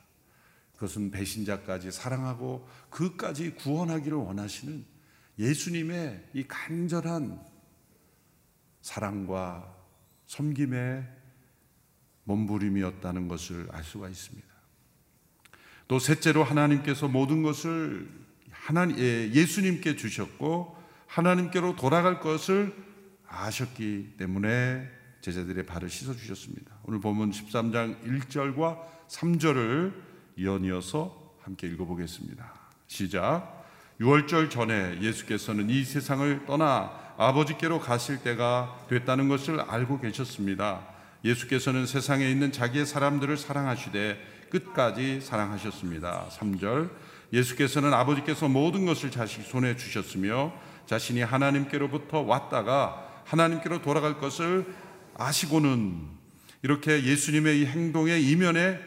그것은 0.74 1.12
배신자까지 1.12 1.92
사랑하고 1.92 2.68
그까지 2.90 3.52
구원하기를 3.56 4.18
원하시는 4.18 4.86
예수님의 5.38 6.30
이 6.34 6.44
간절한 6.48 7.44
사랑과 8.82 9.76
섬김의 10.26 11.08
몸부림이었다는 12.24 13.28
것을 13.28 13.68
알 13.72 13.84
수가 13.84 14.10
있습니다. 14.10 14.48
또 15.88 16.00
셋째로 16.00 16.44
하나님께서 16.44 17.08
모든 17.08 17.44
것을 17.44 18.10
하나님 18.50 18.98
예, 19.00 19.30
예수님께 19.34 19.98
주셨고 19.98 20.78
하나님께로 21.08 21.76
돌아갈 21.76 22.20
것을 22.22 22.74
아셨기 23.32 24.15
때문에 24.17 24.89
제자들의 25.22 25.65
발을 25.65 25.89
씻어 25.89 26.13
주셨습니다. 26.13 26.72
오늘 26.84 27.00
보면 27.00 27.32
13장 27.32 28.04
1절과 28.04 28.80
3절을 29.08 29.94
이어이어서 30.38 31.36
함께 31.41 31.67
읽어 31.67 31.86
보겠습니다. 31.86 32.54
시작. 32.88 33.62
6월절 34.00 34.50
전에 34.50 35.00
예수께서는 35.02 35.70
이 35.70 35.84
세상을 35.84 36.46
떠나 36.46 36.91
아버지께로 37.17 37.80
가실 37.80 38.24
때가 38.24 38.86
됐다는 38.89 39.28
것을 39.30 39.62
알고 39.62 40.00
계셨습니다. 40.00 40.88
예수께서는 41.24 41.86
세상에 41.86 42.30
있는 42.30 42.52
자기의 42.52 42.86
사람들을 42.86 43.38
사랑하시되 43.38 44.48
끝까지 44.50 45.22
사랑하셨습니다. 45.22 46.30
3절. 46.30 46.89
예수께서는 47.32 47.94
아버지께서 47.94 48.50
모든 48.50 48.86
것을 48.86 49.12
자식 49.12 49.44
손에 49.44 49.78
주셨으며 49.78 50.52
자신이 50.88 51.22
하나님께로부터 51.22 52.22
왔다가 52.22 53.11
하나님께로 53.26 53.82
돌아갈 53.82 54.20
것을 54.20 54.74
아시고는 55.16 56.08
이렇게 56.64 57.04
예수님의 57.04 57.62
이 57.62 57.66
행동의 57.66 58.26
이면에 58.26 58.80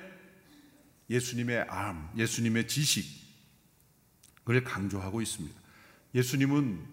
예수님의 1.10 1.66
암, 1.68 2.10
예수님의 2.16 2.68
지식을 2.68 4.64
강조하고 4.64 5.20
있습니다. 5.20 5.60
예수님은 6.14 6.84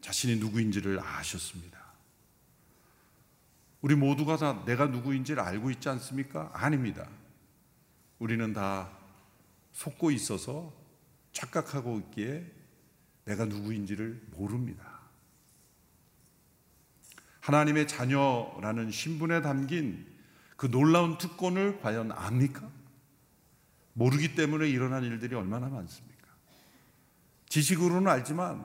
자신이 0.00 0.36
누구인지를 0.36 1.00
아셨습니다. 1.00 1.80
우리 3.80 3.94
모두가 3.94 4.36
다 4.36 4.64
내가 4.64 4.86
누구인지를 4.86 5.42
알고 5.42 5.70
있지 5.72 5.88
않습니까? 5.88 6.50
아닙니다. 6.52 7.08
우리는 8.18 8.52
다 8.52 8.90
속고 9.72 10.10
있어서 10.12 10.72
착각하고 11.32 11.98
있기에 11.98 12.44
내가 13.24 13.44
누구인지를 13.44 14.22
모릅니다. 14.36 14.91
하나님의 17.42 17.88
자녀라는 17.88 18.90
신분에 18.90 19.42
담긴 19.42 20.06
그 20.56 20.70
놀라운 20.70 21.18
특권을 21.18 21.80
과연 21.80 22.12
압니까? 22.12 22.70
모르기 23.94 24.34
때문에 24.36 24.68
일어난 24.68 25.02
일들이 25.02 25.34
얼마나 25.34 25.68
많습니까? 25.68 26.28
지식으로는 27.48 28.10
알지만 28.10 28.64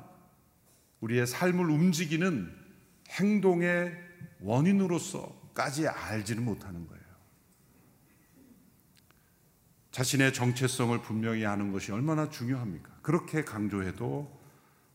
우리의 1.01 1.25
삶을 1.25 1.69
움직이는 1.69 2.55
행동의 3.09 3.97
원인으로서까지 4.41 5.87
알지는 5.87 6.45
못하는 6.45 6.87
거예요. 6.87 7.03
자신의 9.89 10.33
정체성을 10.33 11.01
분명히 11.01 11.47
아는 11.47 11.71
것이 11.71 11.91
얼마나 11.91 12.29
중요합니까? 12.29 12.91
그렇게 13.01 13.43
강조해도 13.43 14.39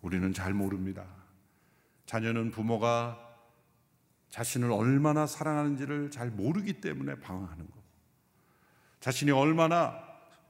우리는 0.02 0.32
잘 0.32 0.54
모릅니다. 0.54 1.04
자녀는 2.06 2.52
부모가 2.52 3.31
자신을 4.32 4.72
얼마나 4.72 5.26
사랑하는지를 5.26 6.10
잘 6.10 6.30
모르기 6.30 6.80
때문에 6.80 7.16
방황하는 7.16 7.66
거고, 7.66 7.82
자신이 8.98 9.30
얼마나 9.30 9.94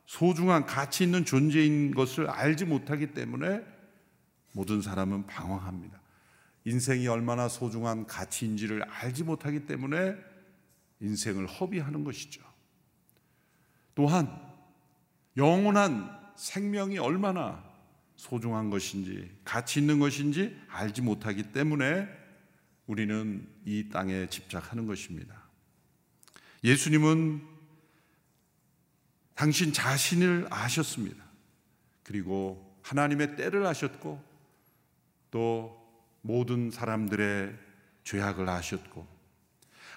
소중한 0.07 0.67
가치 0.67 1.03
있는 1.03 1.25
존재인 1.25 1.93
것을 1.93 2.31
알지 2.31 2.65
못하기 2.65 3.13
때문에 3.13 3.61
모든 4.53 4.83
사람은 4.83 5.27
방황합니다. 5.27 6.01
인생이 6.65 7.09
얼마나 7.09 7.49
소중한 7.49 8.07
가치인지를 8.07 8.85
알지 8.85 9.25
못하기 9.25 9.67
때문에 9.67 10.15
인생을 11.01 11.49
허비하는 11.49 12.05
것이죠. 12.05 12.41
또한 13.97 14.31
영원한 15.37 16.09
생명이 16.37 16.99
얼마나 16.99 17.65
소중한 18.15 18.71
것인지 18.71 19.37
가치 19.43 19.81
있는 19.81 19.99
것인지 19.99 20.57
알지 20.69 21.03
못하기 21.03 21.51
때문에 21.51 22.22
우리는 22.87 23.49
이 23.65 23.89
땅에 23.91 24.29
집착하는 24.29 24.87
것입니다. 24.87 25.43
예수님은 26.65 27.43
당신 29.35 29.73
자신을 29.73 30.47
아셨습니다. 30.51 31.25
그리고 32.03 32.79
하나님의 32.83 33.37
때를 33.37 33.67
아셨고 33.67 34.23
또 35.31 35.83
모든 36.21 36.71
사람들의 36.71 37.57
죄악을 38.05 38.49
아셨고 38.49 39.07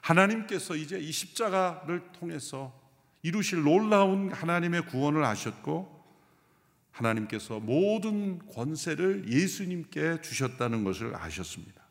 하나님께서 0.01 0.75
이제 0.75 0.99
이 0.99 1.11
십자가를 1.11 2.11
통해서 2.13 2.79
이루실 3.23 3.63
놀라운 3.63 4.31
하나님의 4.31 4.85
구원을 4.85 5.23
아셨고 5.23 5.95
하나님께서 6.91 7.59
모든 7.59 8.39
권세를 8.47 9.31
예수님께 9.31 10.21
주셨다는 10.21 10.83
것을 10.83 11.15
아셨습니다. 11.15 11.84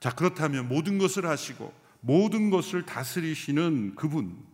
자, 0.00 0.14
그렇다면 0.14 0.68
모든 0.68 0.98
것을 0.98 1.26
하시고 1.26 1.72
모든 2.00 2.50
것을 2.50 2.86
다스리시는 2.86 3.94
그분, 3.96 4.44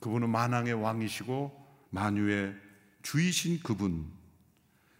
그분은 0.00 0.30
만왕의 0.30 0.74
왕이시고 0.74 1.66
만유의 1.90 2.54
주이신 3.02 3.60
그분, 3.62 4.10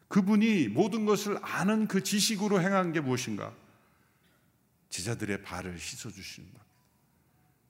그분이 0.08 0.68
모든 0.68 1.04
것을 1.04 1.38
아는 1.42 1.88
그 1.88 2.02
지식으로 2.02 2.60
행한 2.60 2.92
게 2.92 3.00
무엇인가? 3.00 3.52
제자들의 4.88 5.42
발을 5.42 5.78
씻어 5.78 6.10
주시는 6.10 6.52
것. 6.52 6.60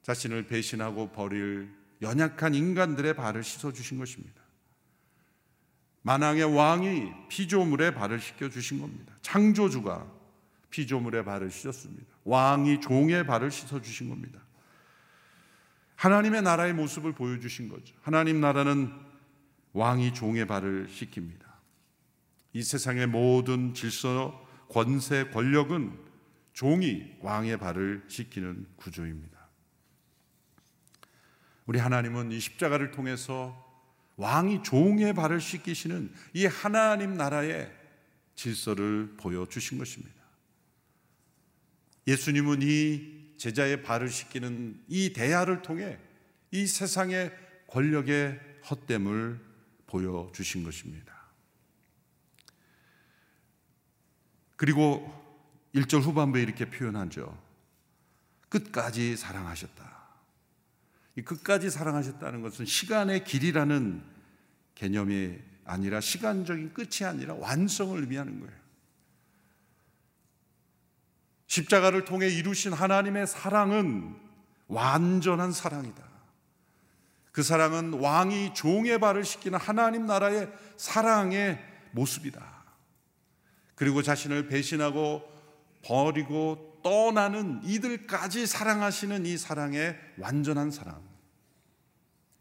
자신을 0.03 0.47
배신하고 0.47 1.11
버릴 1.11 1.69
연약한 2.01 2.53
인간들의 2.53 3.15
발을 3.15 3.43
씻어 3.43 3.73
주신 3.73 3.97
것입니다. 3.97 4.41
만왕의 6.03 6.55
왕이 6.55 7.11
피조물의 7.27 7.93
발을 7.93 8.21
씻겨 8.21 8.49
주신 8.49 8.79
겁니다. 8.79 9.13
창조주가 9.21 10.09
피조물의 10.69 11.25
발을 11.25 11.49
씻었습니다. 11.49 12.05
왕이 12.23 12.81
종의 12.81 13.25
발을 13.25 13.51
씻어 13.51 13.81
주신 13.81 14.09
겁니다. 14.09 14.39
하나님의 15.95 16.43
나라의 16.43 16.73
모습을 16.73 17.13
보여주신 17.13 17.69
거죠. 17.69 17.95
하나님 18.01 18.39
나라는 18.39 18.91
왕이 19.73 20.13
종의 20.13 20.45
발을 20.45 20.87
씻깁니다. 20.89 21.45
이 22.53 22.63
세상의 22.63 23.07
모든 23.07 23.73
질서, 23.73 24.45
권세, 24.69 25.29
권력은 25.29 25.97
종이 26.53 27.15
왕의 27.21 27.57
발을 27.57 28.03
씻기는 28.07 28.67
구조입니다. 28.77 29.37
우리 31.65 31.79
하나님은 31.79 32.31
이 32.31 32.39
십자가를 32.39 32.91
통해서 32.91 33.63
왕이 34.15 34.63
종의 34.63 35.13
발을 35.13 35.39
씻기시는 35.39 36.11
이 36.33 36.45
하나님 36.45 37.13
나라의 37.13 37.71
질서를 38.35 39.15
보여주신 39.17 39.77
것입니다. 39.77 40.16
예수님은 42.07 42.61
이 42.61 43.35
제자의 43.37 43.83
발을 43.83 44.09
씻기는 44.09 44.83
이 44.87 45.13
대야를 45.13 45.61
통해 45.61 45.99
이 46.51 46.65
세상의 46.65 47.31
권력의 47.67 48.39
헛됨을 48.69 49.39
보여주신 49.85 50.63
것입니다. 50.63 51.15
그리고 54.55 55.13
1절 55.75 56.01
후반부에 56.01 56.41
이렇게 56.41 56.65
표현하죠. 56.65 57.37
끝까지 58.49 59.15
사랑하셨다. 59.15 59.97
이 61.17 61.21
끝까지 61.21 61.69
사랑하셨다는 61.69 62.41
것은 62.41 62.65
시간의 62.65 63.23
길이라는 63.23 64.03
개념이 64.75 65.37
아니라 65.65 65.99
시간적인 65.99 66.73
끝이 66.73 67.05
아니라 67.05 67.33
완성을 67.35 67.99
의미하는 67.99 68.39
거예요. 68.39 68.66
십자가를 71.47 72.05
통해 72.05 72.27
이루신 72.27 72.73
하나님의 72.73 73.27
사랑은 73.27 74.15
완전한 74.67 75.51
사랑이다. 75.51 76.03
그 77.31 77.43
사랑은 77.43 77.93
왕이 77.93 78.53
종의 78.53 78.99
발을 78.99 79.23
씻기는 79.23 79.57
하나님 79.59 80.05
나라의 80.05 80.49
사랑의 80.75 81.63
모습이다. 81.91 82.57
그리고 83.75 84.01
자신을 84.01 84.47
배신하고 84.47 85.21
버리고 85.83 86.79
떠나는 86.83 87.61
이들까지 87.63 88.47
사랑하시는 88.47 89.25
이 89.25 89.37
사랑의 89.37 89.97
완전한 90.17 90.71
사랑. 90.71 91.01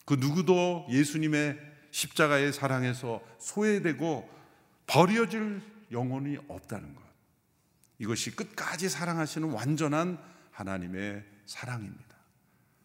그 0.05 0.15
누구도 0.15 0.87
예수님의 0.89 1.59
십자가의 1.91 2.53
사랑에서 2.53 3.21
소외되고 3.39 4.29
버려질 4.87 5.61
영혼이 5.93 6.39
없다는 6.49 6.95
것. 6.95 7.06
이것이 7.99 8.35
끝까지 8.35 8.89
사랑하시는 8.89 9.51
완전한 9.51 10.19
하나님의 10.51 11.25
사랑입니다. 11.47 12.17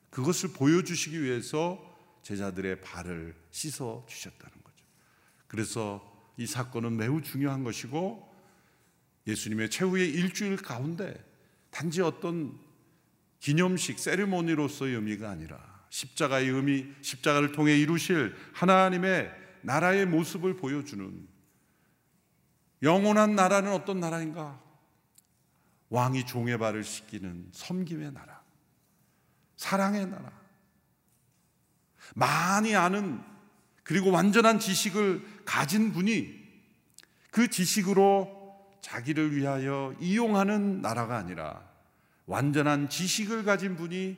그것을 0.10 0.50
보여주시기 0.54 1.22
위해서 1.22 1.80
제자들의 2.24 2.82
발을 2.82 3.36
씻어 3.52 4.06
주셨다는 4.08 4.64
거죠. 4.64 4.86
그래서 5.48 6.32
이 6.38 6.46
사건은 6.46 6.98
매우 6.98 7.22
중요한 7.22 7.64
것이고 7.64 8.32
예수님의 9.28 9.70
최후의 9.70 10.10
일주일 10.10 10.58
가운데 10.58 11.14
단지 11.70 12.02
어떤 12.02 12.60
기념식, 13.40 14.00
세리모니로서의 14.00 14.96
의미가 14.96 15.30
아니라 15.30 15.60
십자가의 15.90 16.48
의미, 16.50 16.88
십자가를 17.02 17.52
통해 17.52 17.78
이루실 17.78 18.36
하나님의 18.54 19.32
나라의 19.62 20.06
모습을 20.06 20.56
보여주는 20.58 21.28
영원한 22.84 23.36
나라는 23.36 23.72
어떤 23.74 24.00
나라인가? 24.00 24.62
왕이 25.92 26.26
종의 26.26 26.58
발을 26.58 26.86
씻기는 26.86 27.50
섬김의 27.52 28.14
나라, 28.14 28.42
사랑의 29.58 30.08
나라. 30.08 30.32
많이 32.16 32.76
아는 32.76 33.22
그리고 33.84 34.10
완전한 34.10 34.58
지식을 34.58 35.44
가진 35.44 35.92
분이 35.92 36.42
그 37.30 37.50
지식으로 37.50 38.80
자기를 38.82 39.36
위하여 39.36 39.94
이용하는 40.00 40.82
나라가 40.82 41.18
아니라 41.18 41.70
완전한 42.26 42.90
지식을 42.90 43.44
가진 43.44 43.76
분이 43.76 44.18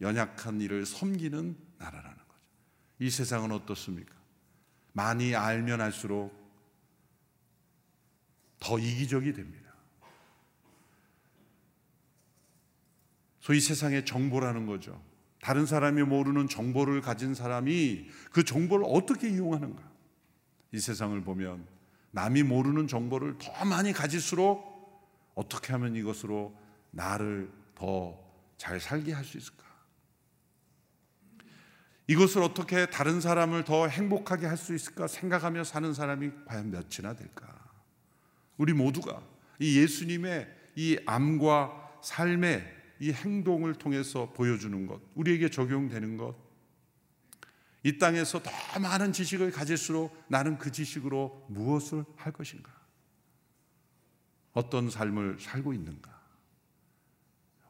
연약한 0.00 0.60
이를 0.60 0.86
섬기는 0.86 1.56
나라라는 1.78 2.16
거죠. 2.16 2.40
이 3.00 3.10
세상은 3.10 3.50
어떻습니까? 3.50 4.14
많이 4.92 5.34
알면 5.34 5.80
알수록 5.80 6.40
더 8.60 8.78
이기적이 8.78 9.32
됩니다. 9.32 9.61
소위 13.42 13.60
세상의 13.60 14.06
정보라는 14.06 14.64
거죠. 14.64 14.98
다른 15.42 15.66
사람이 15.66 16.02
모르는 16.04 16.48
정보를 16.48 17.02
가진 17.02 17.34
사람이 17.34 18.08
그 18.30 18.44
정보를 18.44 18.86
어떻게 18.88 19.28
이용하는가? 19.28 19.82
이 20.72 20.80
세상을 20.80 21.20
보면 21.22 21.66
남이 22.12 22.44
모르는 22.44 22.86
정보를 22.88 23.36
더 23.36 23.64
많이 23.66 23.92
가질수록 23.92 24.72
어떻게 25.34 25.74
하면 25.74 25.94
이것으로 25.94 26.56
나를 26.92 27.52
더 27.74 28.22
잘 28.62 28.78
살게 28.78 29.12
할 29.12 29.24
수 29.24 29.38
있을까? 29.38 29.64
이것을 32.06 32.42
어떻게 32.42 32.86
다른 32.86 33.20
사람을 33.20 33.64
더 33.64 33.88
행복하게 33.88 34.46
할 34.46 34.56
수 34.56 34.72
있을까 34.72 35.08
생각하며 35.08 35.64
사는 35.64 35.92
사람이 35.92 36.30
과연 36.46 36.70
몇이나 36.70 37.16
될까? 37.16 37.52
우리 38.56 38.72
모두가 38.72 39.20
이 39.58 39.80
예수님의 39.80 40.48
이 40.76 40.96
암과 41.06 41.98
삶의 42.04 42.81
이 43.02 43.12
행동을 43.12 43.74
통해서 43.74 44.32
보여주는 44.32 44.86
것, 44.86 45.00
우리에게 45.16 45.50
적용되는 45.50 46.16
것, 46.16 46.36
이 47.82 47.98
땅에서 47.98 48.40
더 48.40 48.78
많은 48.78 49.12
지식을 49.12 49.50
가질수록 49.50 50.16
나는 50.28 50.56
그 50.56 50.70
지식으로 50.70 51.46
무엇을 51.48 52.04
할 52.14 52.32
것인가? 52.32 52.70
어떤 54.52 54.88
삶을 54.88 55.40
살고 55.40 55.74
있는가? 55.74 56.16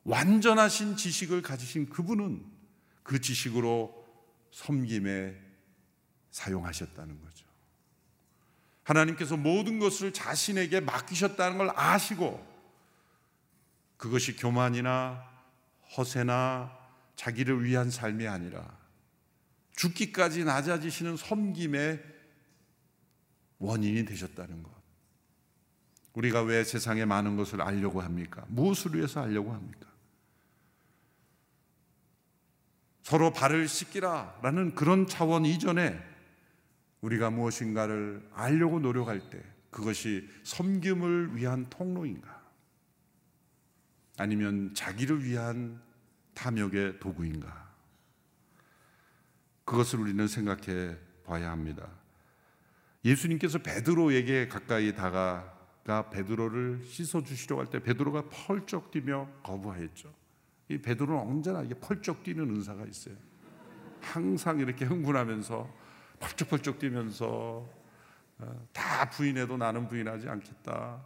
완전하신 0.05 0.99
지식을 0.99 1.41
가지신 1.41 1.89
그분은 1.89 2.45
그 3.03 3.19
지식으로 3.19 4.07
섬김에 4.51 5.35
사용하셨다는 6.31 7.23
거죠. 7.23 7.47
하나님께서 8.83 9.39
모든 9.39 9.79
것을 9.79 10.13
자신에게 10.13 10.81
맡기셨다는 10.81 11.57
걸 11.57 11.71
아시고 11.75 12.53
그것이 13.97 14.37
교만이나 14.37 15.32
허세나 15.97 16.79
자기를 17.17 17.65
위한 17.65 17.91
삶이 17.91 18.27
아니라 18.27 18.79
죽기까지 19.77 20.45
낮아지시는 20.45 21.17
섬김의 21.17 22.03
원인이 23.59 24.05
되셨다는 24.05 24.63
것. 24.63 24.71
우리가 26.15 26.43
왜 26.43 26.65
세상에 26.65 27.05
많은 27.05 27.37
것을 27.37 27.63
알려고 27.63 28.03
합니까? 28.03 28.45
무엇을 28.49 28.95
위해서 28.95 29.23
알려고 29.23 29.53
합니까? 29.53 29.89
서로 33.03 33.33
발을 33.33 33.69
씻기라 33.69 34.41
라는 34.43 34.75
그런 34.75 35.07
차원 35.07 35.45
이전에 35.45 35.99
우리가 37.01 37.31
무엇인가를 37.31 38.29
알려고 38.33 38.79
노력할 38.79 39.31
때 39.31 39.43
그것이 39.71 40.29
섬김을 40.45 41.37
위한 41.37 41.67
통로인가? 41.69 42.42
아니면 44.19 44.75
자기를 44.75 45.25
위한 45.25 45.81
탐욕의 46.35 47.01
도구인가? 47.01 47.73
그것을 49.65 50.01
우리는 50.01 50.27
생각해 50.27 50.97
봐야 51.25 51.51
합니다. 51.51 51.89
예수님께서 53.05 53.59
베드로에게 53.59 54.49
가까이 54.49 54.95
다가가 54.95 56.11
베드로를 56.11 56.83
씻어 56.85 57.23
주시려고 57.23 57.63
할 57.63 57.69
때 57.71 57.81
베드로가 57.81 58.29
펄쩍 58.29 58.91
뛰며 58.91 59.29
거부하였죠. 59.43 60.13
이 60.69 60.79
베드로는 60.79 61.21
언제나 61.21 61.63
이게 61.63 61.75
펄쩍 61.75 62.23
뛰는 62.23 62.49
은사가 62.51 62.85
있어요. 62.87 63.17
항상 64.01 64.59
이렇게 64.59 64.85
흥분하면서 64.85 65.83
펄쩍펄쩍 66.21 66.79
뛰면서 66.79 67.69
어, 68.39 68.69
다 68.73 69.09
부인해도 69.11 69.57
나는 69.57 69.89
부인하지 69.89 70.29
않겠다. 70.29 71.05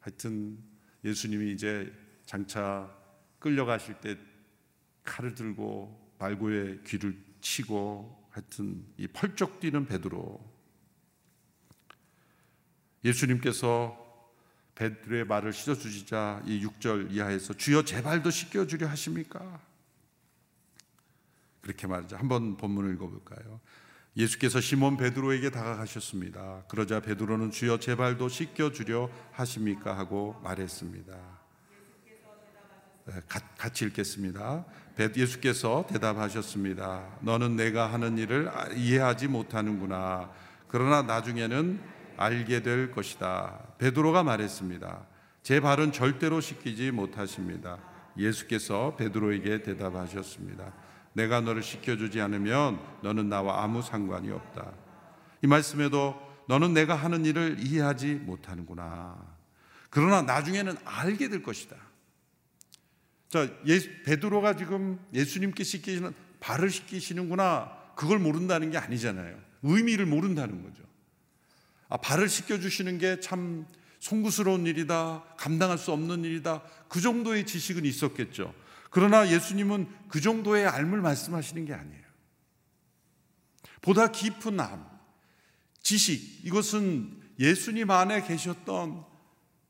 하여튼 0.00 0.58
예수님이 1.04 1.52
이제 1.52 1.92
장차 2.26 2.90
끌려가실 3.38 4.00
때 4.00 4.18
칼을 5.04 5.34
들고 5.34 6.14
발고에 6.18 6.80
귀를 6.86 7.22
치고 7.40 8.28
하여튼 8.30 8.84
이 8.96 9.06
펄쩍 9.06 9.60
뛰는 9.60 9.86
베드로 9.86 10.54
예수님께서 13.04 14.02
베드로의 14.74 15.26
말을 15.26 15.52
씻어 15.52 15.74
주시자 15.74 16.42
이 16.46 16.66
6절 16.66 17.12
이하에서 17.12 17.54
주여 17.54 17.84
제 17.84 18.02
발도 18.02 18.30
씻겨 18.30 18.66
주려 18.66 18.88
하십니까? 18.88 19.60
그렇게 21.60 21.86
말하자. 21.86 22.18
한번 22.18 22.56
본문을 22.56 22.94
읽어 22.94 23.08
볼까요? 23.08 23.60
예수께서 24.16 24.60
시몬 24.60 24.96
베드로에게 24.96 25.50
다가가셨습니다. 25.50 26.64
그러자 26.68 27.00
베드로는 27.00 27.50
주여 27.50 27.78
제 27.78 27.96
발도 27.96 28.28
씻겨 28.28 28.72
주려 28.72 29.10
하십니까 29.32 29.96
하고 29.96 30.40
말했습니다. 30.42 31.33
네, 33.06 33.14
같이 33.58 33.84
읽겠습니다. 33.84 34.64
예수께서 35.16 35.86
대답하셨습니다. 35.90 37.04
너는 37.20 37.56
내가 37.56 37.92
하는 37.92 38.16
일을 38.16 38.50
이해하지 38.74 39.28
못하는구나. 39.28 40.30
그러나 40.68 41.02
나중에는 41.02 41.80
알게 42.16 42.62
될 42.62 42.90
것이다. 42.92 43.58
베드로가 43.78 44.22
말했습니다. 44.22 45.06
제 45.42 45.60
발은 45.60 45.92
절대로 45.92 46.40
씻기지 46.40 46.92
못하십니다. 46.92 47.78
예수께서 48.16 48.96
베드로에게 48.96 49.62
대답하셨습니다. 49.62 50.72
내가 51.12 51.40
너를 51.40 51.62
씻겨주지 51.62 52.20
않으면 52.22 52.80
너는 53.02 53.28
나와 53.28 53.62
아무 53.62 53.82
상관이 53.82 54.30
없다. 54.30 54.72
이 55.42 55.46
말씀에도 55.46 56.18
너는 56.48 56.72
내가 56.72 56.94
하는 56.94 57.26
일을 57.26 57.56
이해하지 57.58 58.14
못하는구나. 58.14 59.16
그러나 59.90 60.22
나중에는 60.22 60.76
알게 60.84 61.28
될 61.28 61.42
것이다. 61.42 61.76
자, 63.34 63.50
예수, 63.66 63.90
베드로가 64.04 64.54
지금 64.54 65.00
예수님께 65.12 65.64
씻기시는 65.64 66.14
발을 66.38 66.70
씻기시는구나. 66.70 67.92
그걸 67.96 68.20
모른다는 68.20 68.70
게 68.70 68.78
아니잖아요. 68.78 69.36
의미를 69.64 70.06
모른다는 70.06 70.62
거죠. 70.62 70.84
아, 71.88 71.96
발을 71.96 72.28
씻겨 72.28 72.60
주시는 72.60 72.98
게 72.98 73.18
참 73.20 73.66
송구스러운 73.98 74.66
일이다. 74.66 75.24
감당할 75.36 75.78
수 75.78 75.90
없는 75.90 76.22
일이다. 76.22 76.62
그 76.88 77.00
정도의 77.00 77.44
지식은 77.44 77.84
있었겠죠. 77.84 78.54
그러나 78.90 79.28
예수님은 79.28 79.88
그 80.06 80.20
정도의 80.20 80.68
알물 80.68 81.00
말씀하시는 81.00 81.64
게 81.64 81.74
아니에요. 81.74 82.04
보다 83.82 84.12
깊은 84.12 84.60
암, 84.60 84.86
지식, 85.82 86.44
이것은 86.46 87.20
예수님 87.40 87.90
안에 87.90 88.22
계셨던 88.22 89.04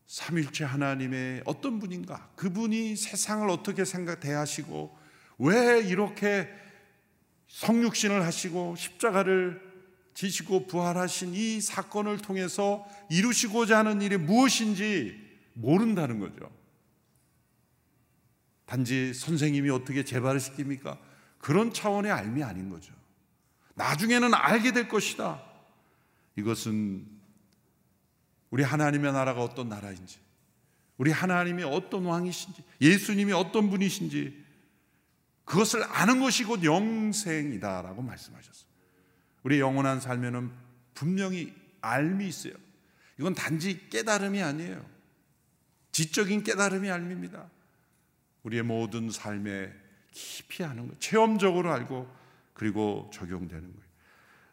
삼일체 0.06 0.64
하나님의 0.64 1.42
어떤 1.44 1.78
분인가? 1.78 2.30
그분이 2.36 2.96
세상을 2.96 3.48
어떻게 3.48 3.84
생각 3.84 4.20
대하시고 4.20 4.96
왜 5.38 5.80
이렇게 5.80 6.48
성육신을 7.48 8.24
하시고 8.24 8.76
십자가를 8.76 9.60
지시고 10.14 10.66
부활하신 10.66 11.34
이 11.34 11.60
사건을 11.60 12.18
통해서 12.18 12.86
이루시고자 13.10 13.78
하는 13.78 14.00
일이 14.00 14.16
무엇인지 14.16 15.20
모른다는 15.54 16.20
거죠. 16.20 16.50
단지 18.66 19.12
선생님이 19.12 19.70
어떻게 19.70 20.04
재발을 20.04 20.40
시킵니까? 20.40 20.98
그런 21.38 21.72
차원의 21.72 22.10
알미 22.10 22.42
아닌 22.42 22.70
거죠. 22.70 22.94
나중에는 23.74 24.32
알게 24.34 24.72
될 24.72 24.88
것이다. 24.88 25.42
이것은 26.36 27.13
우리 28.50 28.62
하나님의 28.62 29.12
나라가 29.12 29.42
어떤 29.42 29.68
나라인지, 29.68 30.18
우리 30.96 31.10
하나님이 31.10 31.64
어떤 31.64 32.04
왕이신지, 32.04 32.62
예수님이 32.80 33.32
어떤 33.32 33.70
분이신지, 33.70 34.44
그것을 35.44 35.82
아는 35.84 36.20
것이 36.20 36.44
곧 36.44 36.64
영생이다라고 36.64 38.02
말씀하셨어요. 38.02 38.68
우리 39.42 39.60
영원한 39.60 40.00
삶에는 40.00 40.50
분명히 40.94 41.54
알미 41.80 42.26
있어요. 42.26 42.54
이건 43.18 43.34
단지 43.34 43.88
깨달음이 43.90 44.42
아니에요. 44.42 44.84
지적인 45.92 46.42
깨달음이 46.42 46.90
알미입니다. 46.90 47.48
우리의 48.42 48.62
모든 48.62 49.10
삶에 49.10 49.72
깊이 50.12 50.64
아는 50.64 50.88
거, 50.88 50.94
체험적으로 50.98 51.72
알고 51.72 52.08
그리고 52.54 53.10
적용되는 53.12 53.62
거예요. 53.62 53.84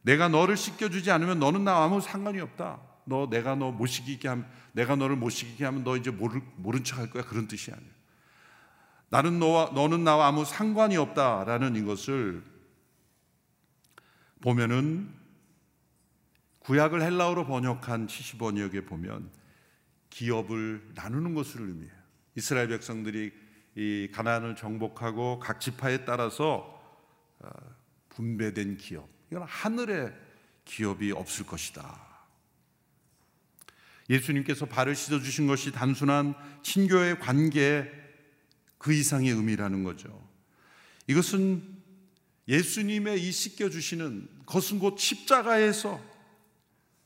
내가 0.02 0.28
너를 0.28 0.58
씻겨주지 0.58 1.12
않으면 1.12 1.39
너는 1.39 1.64
나 1.64 1.84
아무 1.84 2.02
상관이 2.02 2.39
없다. 2.39 2.82
너 3.06 3.30
내가 3.30 3.56
너못 3.56 3.88
시키게 3.88 4.28
하면 4.28 4.47
내가 4.74 4.95
너를 4.95 5.16
못 5.16 5.30
시키게 5.30 5.66
하면 5.66 5.84
너 5.84 5.97
이제 5.97 6.12
모르, 6.12 6.39
모른 6.56 6.84
척 6.84 6.99
할 6.99 7.10
거야 7.10 7.24
그런 7.24 7.47
뜻이 7.47 7.72
아니에요. 7.72 7.91
나는 9.10 9.39
너와 9.39 9.72
너는 9.74 10.04
나와 10.04 10.28
아무 10.28 10.45
상관이 10.45 10.95
없다라는 10.97 11.76
이것을 11.76 12.43
보면은 14.39 15.14
구약을 16.60 17.02
헬라어로 17.02 17.45
번역한 17.45 18.08
70번역에 18.08 18.88
보면 18.88 19.30
기업을 20.10 20.91
나누는 20.95 21.34
것을 21.34 21.62
의미해요. 21.62 22.02
이스라엘 22.36 22.68
백성들이 22.70 23.32
이 23.76 24.10
가나안을 24.14 24.56
정복하고 24.56 25.39
각 25.39 25.60
지파에 25.60 26.06
따라서 26.06 26.80
어, 27.39 27.49
분배된 28.10 28.78
기업. 28.78 29.10
이건 29.32 29.43
하늘의 29.43 30.14
기업이 30.66 31.12
없을 31.12 31.45
것이다. 31.45 32.11
예수님께서 34.12 34.66
발을 34.66 34.93
씻어 34.93 35.22
주신 35.22 35.47
것이 35.47 35.72
단순한 35.72 36.36
친교의 36.64 37.20
관계 37.20 37.89
그 38.78 38.93
이상의 38.93 39.32
의미라는 39.32 39.84
거죠. 39.84 40.30
이것은 41.07 41.82
예수님의 42.47 43.26
이 43.26 43.32
씻겨 43.32 43.70
주시는 43.70 44.28
것은 44.45 44.80
곧 44.80 44.99
십자가에서 44.99 46.01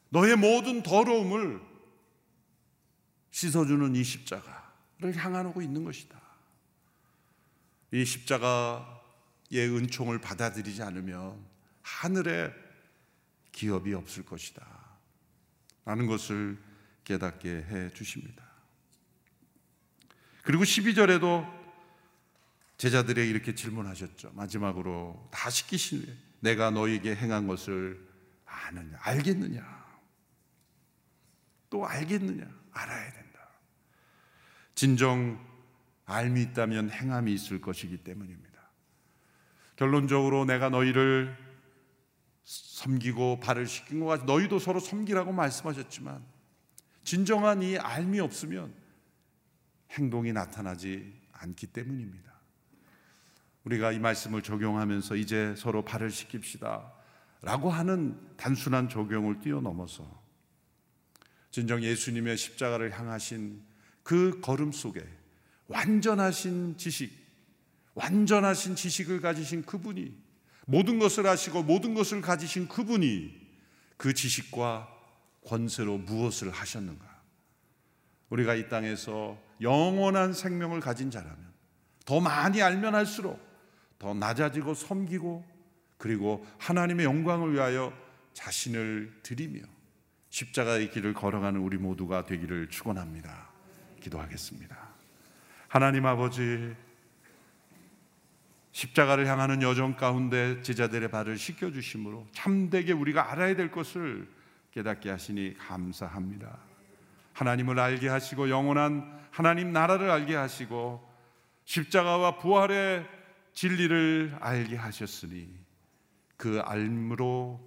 너의 0.10 0.36
모든 0.36 0.82
더러움을 0.82 1.62
씻어주는 3.30 3.96
이 3.96 4.04
십자가를 4.04 5.16
향하고 5.16 5.62
있는 5.62 5.84
것이다. 5.84 6.20
이 7.92 8.04
십자가의 8.04 8.88
은총을 9.52 10.20
받아들이지 10.22 10.82
않으면 10.82 11.46
하늘에 11.82 12.52
기업이 13.52 13.94
없을 13.94 14.26
것이다. 14.26 14.66
라는 15.86 16.08
것을 16.08 16.65
깨닫게 17.06 17.50
해 17.50 17.90
주십니다. 17.92 18.44
그리고 20.44 20.64
12절에도 20.64 21.50
제자들에게 22.78 23.30
이렇게 23.30 23.56
질문하셨죠. 23.56 24.34
마지막으로 24.34 25.30
다 25.32 25.50
후에 25.50 26.02
내가 26.42 26.70
너에게 26.72 27.16
행한 27.16 27.48
것을 27.48 28.06
아느냐, 28.46 28.98
알겠느냐? 29.02 29.86
또 31.70 31.88
알겠느냐? 31.88 32.48
알아야 32.72 33.12
된다. 33.14 33.50
진정 34.76 35.44
알미 36.06 36.42
있다면 36.42 36.92
행함이 36.92 37.34
있을 37.34 37.62
것이기 37.62 37.98
때문입니다. 37.98 38.46
결론적으로 39.76 40.46
내가 40.46 40.70
너희를 40.70 41.36
섬기고 42.44 43.40
발을 43.40 43.66
씻긴 43.66 44.02
것 44.02 44.06
같이 44.06 44.26
너희도 44.26 44.60
서로 44.60 44.80
섬기라고 44.80 45.32
말씀하셨지만 45.32 46.35
진정한 47.06 47.62
이 47.62 47.78
알미 47.78 48.20
없으면 48.20 48.74
행동이 49.92 50.34
나타나지 50.34 51.14
않기 51.32 51.68
때문입니다. 51.68 52.34
우리가 53.64 53.92
이 53.92 54.00
말씀을 54.00 54.42
적용하면서 54.42 55.16
이제 55.16 55.54
서로 55.56 55.86
발을 55.86 56.10
씻깁시다. 56.10 56.92
라고 57.42 57.70
하는 57.70 58.20
단순한 58.38 58.90
적용을 58.90 59.40
뛰어넘어서 59.40 60.24
진정 61.52 61.84
예수님의 61.84 62.38
십자가를 62.38 62.98
향하신 62.98 63.62
그 64.02 64.42
걸음 64.42 64.72
속에 64.72 65.02
완전하신 65.68 66.78
지식, 66.78 67.14
완전하신 67.94 68.76
지식을 68.76 69.22
가지신 69.22 69.64
그분이 69.64 70.16
모든 70.66 70.98
것을 70.98 71.28
아시고 71.28 71.64
모든 71.64 71.94
것을 71.94 72.22
가지신 72.22 72.68
그분이 72.68 73.46
그 73.98 74.14
지식과 74.14 74.95
권세로 75.46 75.98
무엇을 76.00 76.52
하셨는가? 76.52 77.06
우리가 78.30 78.56
이 78.56 78.68
땅에서 78.68 79.38
영원한 79.62 80.34
생명을 80.34 80.80
가진 80.80 81.12
자라면 81.12 81.38
더 82.06 82.20
많이 82.20 82.62
알면 82.62 82.96
할수록 82.96 83.40
더 84.00 84.14
낮아지고 84.14 84.74
섬기고 84.74 85.46
그리고 85.98 86.46
하나님의 86.60 87.06
영광을 87.06 87.54
위하여 87.54 87.94
자신을 88.34 89.20
드리며 89.24 89.62
십자가의 90.30 90.92
길을 90.92 91.14
걸어가는 91.14 91.60
우리 91.62 91.78
모두가 91.78 92.26
되기를 92.26 92.70
축원합니다. 92.70 93.50
기도하겠습니다. 94.02 94.78
하나님 95.70 96.06
아버지 96.06 96.76
십자가를 98.72 99.26
향하는 99.28 99.62
여정 99.62 99.96
가운데 99.96 100.62
제자들의 100.62 101.10
발을 101.10 101.38
씻겨 101.38 101.72
주심으로 101.72 102.28
참되게 102.34 102.92
우리가 102.92 103.32
알아야 103.32 103.56
될 103.56 103.72
것을 103.72 104.28
깨닫게 104.76 105.10
하시니 105.10 105.58
감사합니다. 105.58 106.60
하나님을 107.32 107.80
알게 107.80 108.10
하시고 108.10 108.50
영원한 108.50 109.26
하나님 109.32 109.72
나라를 109.72 110.12
알게 110.12 110.36
하시고 110.36 111.02
십자가와 111.64 112.40
부활의 112.40 113.08
진리를 113.54 114.38
알게 114.42 114.76
하셨으니 114.76 115.50
그 116.36 116.60
알므로 116.60 117.62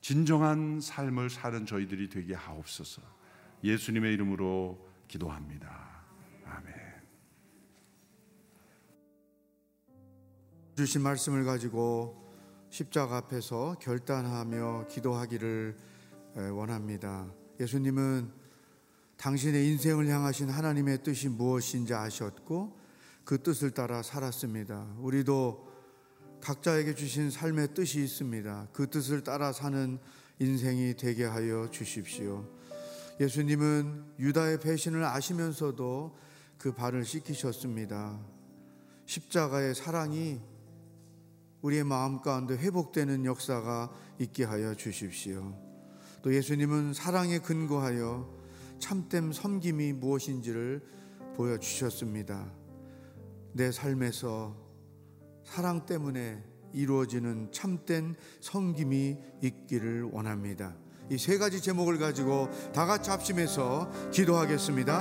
진정한 0.00 0.80
삶을 0.80 1.30
사는 1.30 1.64
저희들이 1.64 2.08
되게 2.08 2.34
하옵소서. 2.34 3.00
예수님의 3.62 4.12
이름으로 4.14 4.90
기도합니다. 5.06 6.02
아멘. 6.46 6.74
주신 10.76 11.00
말씀을 11.02 11.44
가지고 11.44 12.34
십자가 12.70 13.18
앞에서 13.18 13.76
결단하며 13.80 14.88
기도하기를 14.88 15.93
원합니다. 16.34 17.32
예수님은 17.60 18.30
당신의 19.16 19.68
인생을 19.68 20.08
향하신 20.08 20.50
하나님의 20.50 21.02
뜻이 21.02 21.28
무엇인지 21.28 21.94
아셨고 21.94 22.78
그 23.24 23.42
뜻을 23.42 23.70
따라 23.70 24.02
살았습니다. 24.02 24.96
우리도 24.98 25.72
각자에게 26.40 26.94
주신 26.94 27.30
삶의 27.30 27.74
뜻이 27.74 28.02
있습니다. 28.02 28.68
그 28.72 28.90
뜻을 28.90 29.22
따라 29.24 29.52
사는 29.52 29.98
인생이 30.38 30.94
되게 30.96 31.24
하여 31.24 31.70
주십시오. 31.70 32.46
예수님은 33.20 34.16
유다의 34.18 34.60
배신을 34.60 35.04
아시면서도 35.04 36.18
그 36.58 36.72
발을 36.72 37.04
씻기셨습니다. 37.04 38.20
십자가의 39.06 39.74
사랑이 39.74 40.40
우리의 41.62 41.84
마음 41.84 42.20
가운데 42.20 42.56
회복되는 42.56 43.24
역사가 43.24 43.90
있게 44.18 44.44
하여 44.44 44.74
주십시오. 44.74 45.63
또 46.24 46.34
예수님은 46.34 46.94
사랑에 46.94 47.38
근거하여 47.38 48.26
참됨 48.78 49.34
섬김이 49.34 49.92
무엇인지를 49.92 50.80
보여주셨습니다. 51.36 52.50
내 53.52 53.70
삶에서 53.70 54.56
사랑 55.44 55.84
때문에 55.84 56.42
이루어지는 56.72 57.52
참된 57.52 58.14
섬김이 58.40 59.18
있기를 59.42 60.04
원합니다. 60.04 60.74
이 61.10 61.18
세 61.18 61.36
가지 61.36 61.60
제목을 61.60 61.98
가지고 61.98 62.48
다 62.72 62.86
같이 62.86 63.10
합심해서 63.10 63.90
기도하겠습니다. 64.10 65.00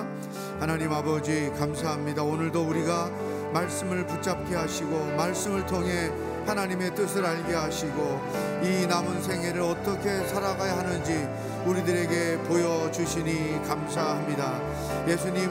하나님 0.60 0.92
아버지 0.92 1.50
감사합니다. 1.52 2.24
오늘도 2.24 2.68
우리가 2.68 3.10
말씀을 3.54 4.06
붙잡게 4.06 4.54
하시고 4.56 5.16
말씀을 5.16 5.66
통해 5.66 6.12
하나님의 6.46 6.94
뜻을 6.96 7.26
알게 7.26 7.54
하시고 7.54 8.22
이 8.64 8.86
남은 8.88 9.22
생애를 9.22 9.62
어떻게 9.62 10.26
살아가야 10.28 10.78
하는지 10.78 11.28
우리들에게 11.66 12.40
보여주시니 12.44 13.62
감사합니다. 13.68 14.60
예수님 15.08 15.50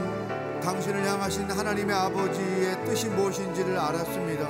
당신을 0.62 1.04
향하신 1.04 1.50
하나님의 1.50 1.94
아버지의 1.94 2.84
뜻이 2.84 3.08
무엇인지를 3.08 3.76
알았습니다. 3.76 4.48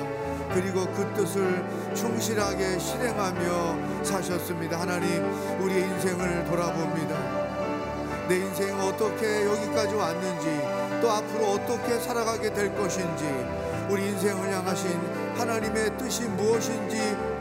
그리고 0.53 0.87
그 0.93 1.11
뜻을 1.17 1.65
충실하게 1.95 2.79
실행하며 2.79 4.05
사셨습니다. 4.05 4.79
하나님, 4.79 5.25
우리의 5.61 5.83
인생을 5.83 6.45
돌아봅니다. 6.45 7.43
내 8.29 8.37
인생 8.37 8.79
어떻게 8.79 9.47
여기까지 9.47 9.95
왔는지, 9.95 11.01
또 11.01 11.11
앞으로 11.11 11.53
어떻게 11.53 11.99
살아가게 11.99 12.53
될 12.53 12.77
것인지, 12.77 13.25
우리 13.89 14.09
인생을 14.09 14.53
향하신 14.53 14.91
하나님의 15.37 15.97
뜻이 15.99 16.25
무엇인지 16.25 16.99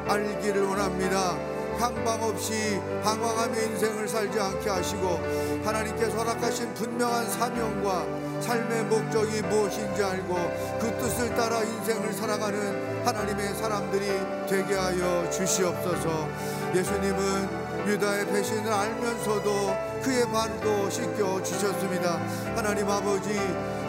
알기를 0.07 0.63
원합니다. 0.63 1.37
향방 1.79 2.21
없이 2.21 2.79
방황하며 3.03 3.59
인생을 3.59 4.07
살지 4.07 4.39
않게 4.39 4.69
하시고 4.69 5.19
하나님께서 5.63 6.17
허락하신 6.17 6.73
분명한 6.75 7.27
사명과 7.29 8.05
삶의 8.41 8.83
목적이 8.85 9.41
무엇인지 9.43 10.03
알고 10.03 10.35
그 10.79 10.97
뜻을 10.99 11.33
따라 11.35 11.63
인생을 11.63 12.13
살아가는 12.13 13.05
하나님의 13.05 13.55
사람들이 13.55 14.05
되게 14.47 14.75
하여 14.75 15.29
주시옵소서 15.31 16.27
예수님은 16.75 17.60
유다의 17.87 18.27
배신을 18.27 18.71
알면서도 18.71 19.75
그의 20.03 20.25
발도 20.31 20.89
씻겨 20.89 21.41
주셨습니다. 21.43 22.19
하나님 22.55 22.89
아버지 22.89 23.33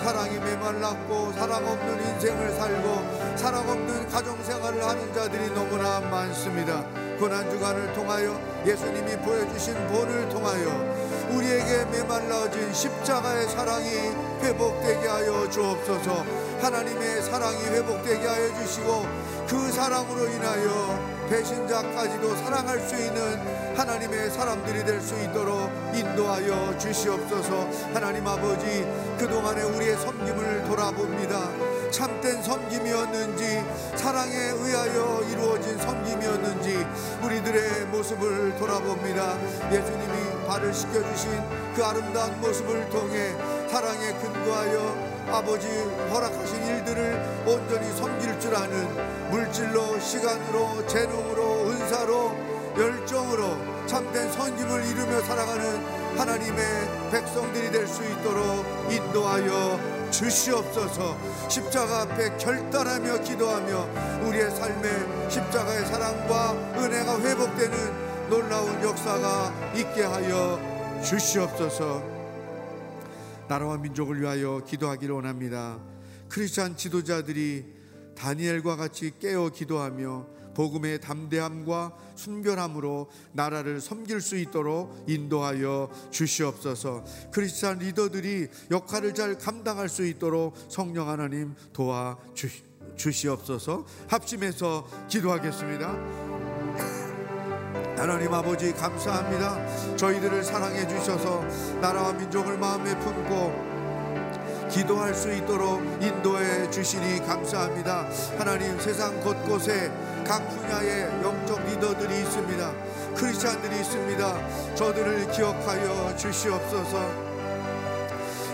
사랑이 0.03 0.39
메말랐고 0.39 1.33
사랑 1.33 1.67
없는 1.67 2.05
인생을 2.07 2.53
살고 2.53 3.37
사랑 3.37 3.69
없는 3.69 4.09
가정 4.09 4.43
생활을 4.43 4.85
하는 4.85 5.13
자들이 5.15 5.51
너무나 5.55 6.01
많습니다. 6.01 6.83
고난 7.19 7.49
주간을 7.51 7.93
통하여 7.93 8.41
예수님이 8.67 9.17
보여주신 9.19 9.75
본을 9.89 10.29
통하여 10.29 11.03
우리에게 11.31 11.85
메말라진 11.85 12.73
십자가의 12.73 13.49
사랑이 13.49 13.89
회복되게 14.43 15.07
하여 15.07 15.49
주옵소서. 15.49 16.25
하나님의 16.61 17.23
사랑이 17.23 17.63
회복되게 17.65 18.27
하여 18.27 18.55
주시고 18.61 19.07
그 19.49 19.71
사랑으로 19.71 20.27
인하여 20.27 21.22
배신자까지도 21.33 22.37
사랑할 22.37 22.79
수 22.79 22.95
있는 22.95 23.75
하나님의 23.75 24.31
사람들이 24.31 24.85
될 24.85 25.01
수 25.01 25.15
있도록 25.19 25.71
인도하여 25.95 26.77
주시옵소서. 26.79 27.69
하나님 27.95 28.29
아버지 28.29 28.87
그동안에 29.19 29.63
우리의 29.63 29.97
섬김을 29.97 30.65
돌아봅니다. 30.65 31.51
참된 31.91 32.43
섬김이었는지 32.43 33.65
사랑에 33.97 34.35
의하여 34.35 35.23
이루어진 35.31 35.79
섬김이었는지 35.79 36.87
우리들의 37.25 37.87
모습을 37.87 38.55
돌아봅니다. 38.57 39.39
예수님이 39.73 40.47
발을 40.47 40.73
씻겨주신 40.75 41.31
그 41.75 41.83
아름다운 41.83 42.39
모습을 42.43 42.91
통해 42.91 43.33
사랑에 43.69 44.13
근거하여 44.21 45.12
아버지 45.31 45.67
허락하신 46.11 46.67
일들을 46.67 47.43
온전히 47.47 47.91
섬길 47.97 48.41
줄 48.41 48.55
아는 48.55 49.31
물질로 49.31 49.99
시간으로 50.01 50.87
재능으로 50.87 51.71
은사로 51.71 52.37
열정으로 52.77 53.87
참된 53.87 54.31
선김을 54.33 54.85
이루며 54.87 55.21
살아가는 55.23 56.19
하나님의 56.19 56.65
백성들이 57.11 57.71
될 57.71 57.87
수 57.87 58.03
있도록 58.05 58.65
인도하여 58.91 59.79
주시옵소서. 60.11 61.17
십자가 61.49 62.03
앞에 62.03 62.37
결단하며 62.37 63.21
기도하며 63.21 63.89
우리의 64.27 64.51
삶에 64.51 65.29
십자가의 65.31 65.87
사랑과 65.87 66.53
은혜가 66.77 67.19
회복되는 67.21 68.29
놀라운 68.29 68.83
역사가 68.83 69.53
있게 69.75 70.03
하여 70.05 70.59
주시옵소서 71.03 72.03
나라와 73.49 73.77
민족을 73.77 74.21
위하여 74.21 74.63
기도하기를 74.67 75.15
원합니다 75.15 75.81
크리스찬 76.29 76.77
지도자들이 76.77 77.65
다니엘과 78.15 78.77
같이 78.77 79.13
깨어 79.19 79.51
기도하며 79.51 80.27
복음의 80.55 81.01
담대함과 81.01 81.97
순결함으로 82.15 83.11
나라를 83.33 83.81
섬길 83.81 84.21
수 84.21 84.37
있도록 84.37 85.05
인도하여 85.09 85.91
주시옵소서. 86.11 87.05
크리스찬 87.33 87.79
리더들이 87.79 88.49
역할을 88.71 89.15
잘 89.15 89.39
감당할 89.39 89.89
수 89.89 90.07
있도록 90.07 90.55
성령 90.69 91.09
하나님 91.09 91.55
도와 91.73 92.19
주시옵소서. 92.97 93.87
합심해서 94.09 94.87
기도하겠습니다. 95.09 96.42
하나님 98.03 98.35
아버지 98.35 98.73
감사합니다. 98.73 99.97
저희들을 99.97 100.43
사랑해 100.43 100.89
주셔서 100.89 101.41
나라와 101.81 102.13
민족을 102.13 102.59
마음에 102.59 102.99
품고 102.99 104.69
기도할 104.69 105.15
수 105.15 105.33
있도록 105.33 105.81
인도해 106.03 106.69
주시니 106.69 107.21
감사합니다. 107.25 108.09
하나님 108.37 108.77
세상 108.81 109.21
곳곳에 109.21 109.93
각 110.27 110.41
분야의 110.49 111.23
영적 111.23 111.65
리더들이 111.65 112.23
있습니다. 112.23 112.73
크리스찬들이 113.15 113.77
있습니다. 113.77 114.75
저들을 114.75 115.31
기억하여 115.31 116.17
주시옵소서. 116.17 117.32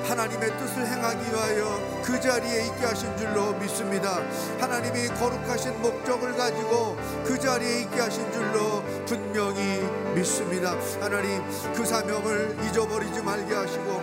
하나님의 0.08 0.56
뜻을 0.56 0.86
행하기 0.86 1.30
위하여 1.30 2.02
그 2.02 2.18
자리에 2.18 2.64
있게 2.64 2.86
하신 2.86 3.14
줄로 3.18 3.52
믿습니다. 3.58 4.22
하나님이 4.58 5.08
거룩하신 5.08 5.82
목적을 5.82 6.34
가지고 6.34 6.96
그 7.26 7.38
자리에 7.38 7.82
있게 7.82 8.00
하신 8.00 8.32
줄로 8.32 8.82
분명히 9.04 9.86
믿습니다. 10.14 10.74
하나님 10.98 11.42
그 11.74 11.84
사명을 11.84 12.56
잊어버리지 12.64 13.20
말게 13.20 13.54
하시고 13.54 14.02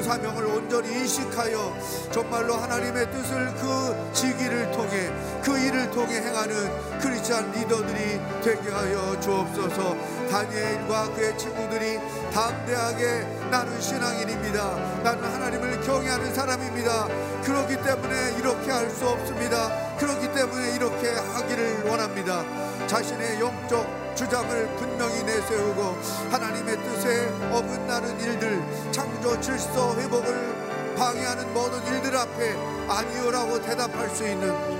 그 0.00 0.02
사명을 0.02 0.46
온전히 0.46 0.88
인식하여 1.00 1.76
정말로 2.10 2.54
하나님의 2.54 3.10
뜻을 3.10 3.52
그 3.56 4.10
지기를 4.14 4.70
통해 4.70 5.12
그 5.44 5.58
일을 5.58 5.90
통해 5.90 6.22
행하는 6.22 6.98
크리스찬 6.98 7.52
리더들이 7.52 8.18
되게 8.42 8.70
하여 8.70 9.20
주옵소서 9.20 9.94
다니엘과 10.30 11.12
그의 11.14 11.36
친구들이 11.36 11.98
담대하게 12.30 13.26
나는 13.50 13.80
신앙인입니다. 13.80 15.02
나는 15.02 15.22
하나님을 15.24 15.80
경외하는 15.82 16.32
사람입니다. 16.34 17.08
그렇기 17.42 17.76
때문에 17.82 18.36
이렇게 18.38 18.70
할 18.70 18.90
수 18.90 19.08
없습니다. 19.08 19.96
그렇기 19.96 20.32
때문에 20.32 20.74
이렇게 20.76 21.10
하기를 21.10 21.84
원합니다. 21.88 22.44
자신의 22.86 23.40
영적 23.40 24.14
주장을 24.16 24.76
분명히 24.76 25.22
내세우고 25.22 25.96
하나님의 26.30 26.76
뜻에 26.82 27.28
어긋나는 27.52 28.20
일들 28.20 28.62
창조 28.92 29.40
질서 29.40 29.94
회복을 29.96 30.94
방해하는 30.96 31.54
모든 31.54 31.82
일들 31.86 32.16
앞에 32.16 32.56
아니오라고 32.88 33.62
대답할 33.62 34.10
수 34.10 34.26
있는 34.26 34.79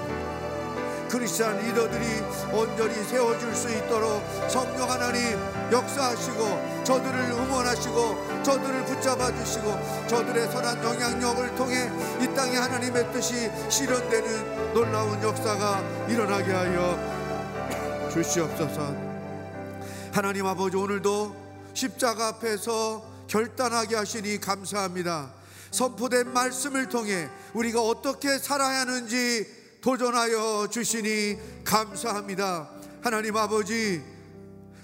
크리스찬 1.11 1.59
리더들이 1.59 2.05
온전히 2.53 2.95
세워질 3.05 3.53
수 3.53 3.69
있도록 3.69 4.23
성령 4.49 4.89
하나님 4.89 5.37
역사하시고 5.73 6.85
저들을 6.85 7.19
응원하시고 7.33 8.43
저들을 8.45 8.85
붙잡아 8.85 9.35
주시고 9.35 10.07
저들의 10.07 10.51
선한 10.53 10.85
영향력을 10.85 11.55
통해 11.57 11.91
이 12.21 12.35
땅에 12.35 12.57
하나님의 12.57 13.13
뜻이 13.13 13.51
실현되는 13.69 14.73
놀라운 14.73 15.21
역사가 15.21 16.07
일어나게 16.09 16.53
하여 16.53 18.09
주시옵소서. 18.13 18.95
하나님 20.13 20.47
아버지 20.47 20.77
오늘도 20.77 21.35
십자가 21.75 22.29
앞에서 22.29 23.05
결단하게 23.27 23.97
하시니 23.97 24.41
감사합니다. 24.41 25.31
선포된 25.73 26.33
말씀을 26.33 26.89
통해 26.89 27.29
우리가 27.55 27.81
어떻게 27.81 28.39
살아야 28.39 28.81
하는지 28.81 29.60
도전하여 29.81 30.69
주시니 30.71 31.65
감사합니다. 31.65 32.69
하나님 33.03 33.37
아버지 33.37 34.03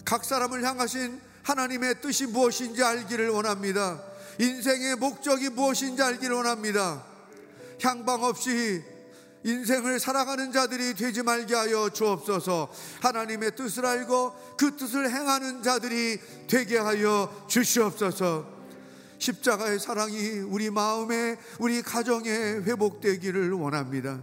각 0.05 0.25
사람을 0.25 0.65
향하신 0.65 1.21
하나님의 1.43 2.01
뜻이 2.01 2.27
무엇인지 2.27 2.83
알기를 2.83 3.29
원합니다. 3.29 4.03
인생의 4.39 4.97
목적이 4.97 5.51
무엇인지 5.51 6.03
알기를 6.03 6.37
원합니다. 6.37 7.05
향방 7.83 8.25
없이 8.25 8.83
인생을 9.45 10.01
살아가는 10.01 10.51
자들이 10.51 10.95
되지 10.95 11.23
말게 11.23 11.55
하여 11.55 11.89
주옵소서 11.91 12.69
하나님의 13.01 13.55
뜻을 13.55 13.87
알고 13.87 14.35
그 14.59 14.77
뜻을 14.77 15.09
행하는 15.09 15.63
자들이 15.63 16.19
되게 16.49 16.79
하여 16.79 17.47
주시옵소서 17.49 18.57
십자가의 19.19 19.79
사랑이 19.79 20.41
우리 20.49 20.69
마음에 20.71 21.37
우리 21.61 21.81
가정에 21.81 22.29
회복되기를 22.31 23.53
원합니다 23.53 24.21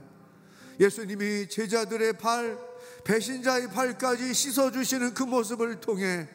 예수님이 0.80 1.48
제자들의 1.50 2.14
발 2.14 2.58
배신자의 3.04 3.70
발까지 3.70 4.34
씻어주시는 4.34 5.14
그 5.14 5.24
모습을 5.24 5.80
통해 5.82 6.28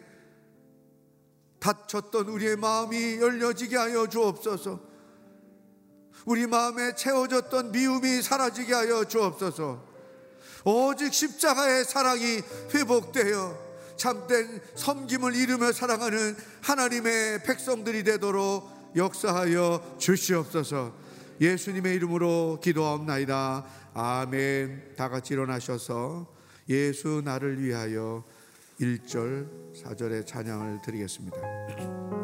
다쳤던 1.59 2.29
우리의 2.29 2.57
마음이 2.57 3.17
열려지게 3.21 3.77
하여 3.77 4.07
주옵소서 4.07 4.89
우리 6.29 6.47
마음에 6.47 6.95
채워졌던 6.95 7.73
미움이 7.73 8.21
사라지게 8.21 8.75
하여 8.75 9.05
주옵소서. 9.05 9.83
오직 10.65 11.15
십자가의 11.15 11.85
사랑이 11.85 12.43
회복되어 12.75 13.69
참된 13.97 14.61
섬김을 14.75 15.35
이루며 15.35 15.73
살아가는 15.73 16.37
하나님의 16.61 17.45
백성들이 17.45 18.05
되도록 18.05 18.93
역사하여 18.95 19.97
주시옵소서. 19.99 20.93
예수님의 21.41 21.95
이름으로 21.97 22.59
기도하옵나이다. 22.63 23.65
아멘. 23.95 24.95
다 24.97 25.09
같이 25.09 25.35
일어나셔서 25.35 26.27
예수 26.69 27.23
나를 27.25 27.63
위하여 27.63 28.25
1절 28.81 29.75
4절의 29.75 30.27
찬양을 30.27 30.81
드리겠습니다. 30.83 32.18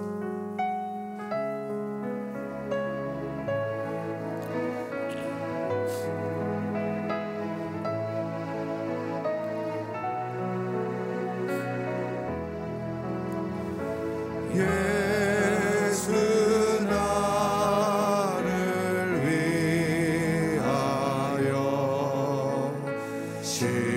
Jesus. 23.55 23.94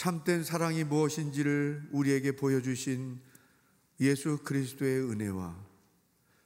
참된 0.00 0.44
사랑이 0.44 0.82
무엇인지를 0.82 1.90
우리에게 1.92 2.34
보여주신 2.34 3.20
예수 4.00 4.38
그리스도의 4.38 5.02
은혜와 5.02 5.54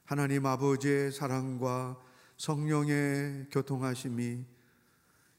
하나님 0.03 0.45
아버지의 0.45 1.13
사랑과 1.13 1.97
성령의 2.35 3.47
교통하심이 3.51 4.43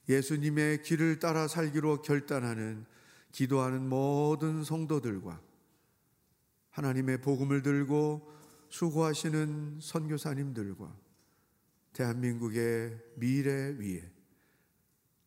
예수님의 0.09 0.81
길을 0.81 1.19
따라 1.19 1.47
살기로 1.47 2.01
결단하는 2.01 2.87
기도하는 3.33 3.87
모든 3.87 4.65
성도들과 4.65 5.39
하나님의 6.71 7.21
복음을 7.21 7.61
들고 7.61 8.33
수고하시는 8.71 9.81
선교사님들과 9.83 10.91
대한민국의 11.93 12.99
미래 13.17 13.77
위에 13.79 14.16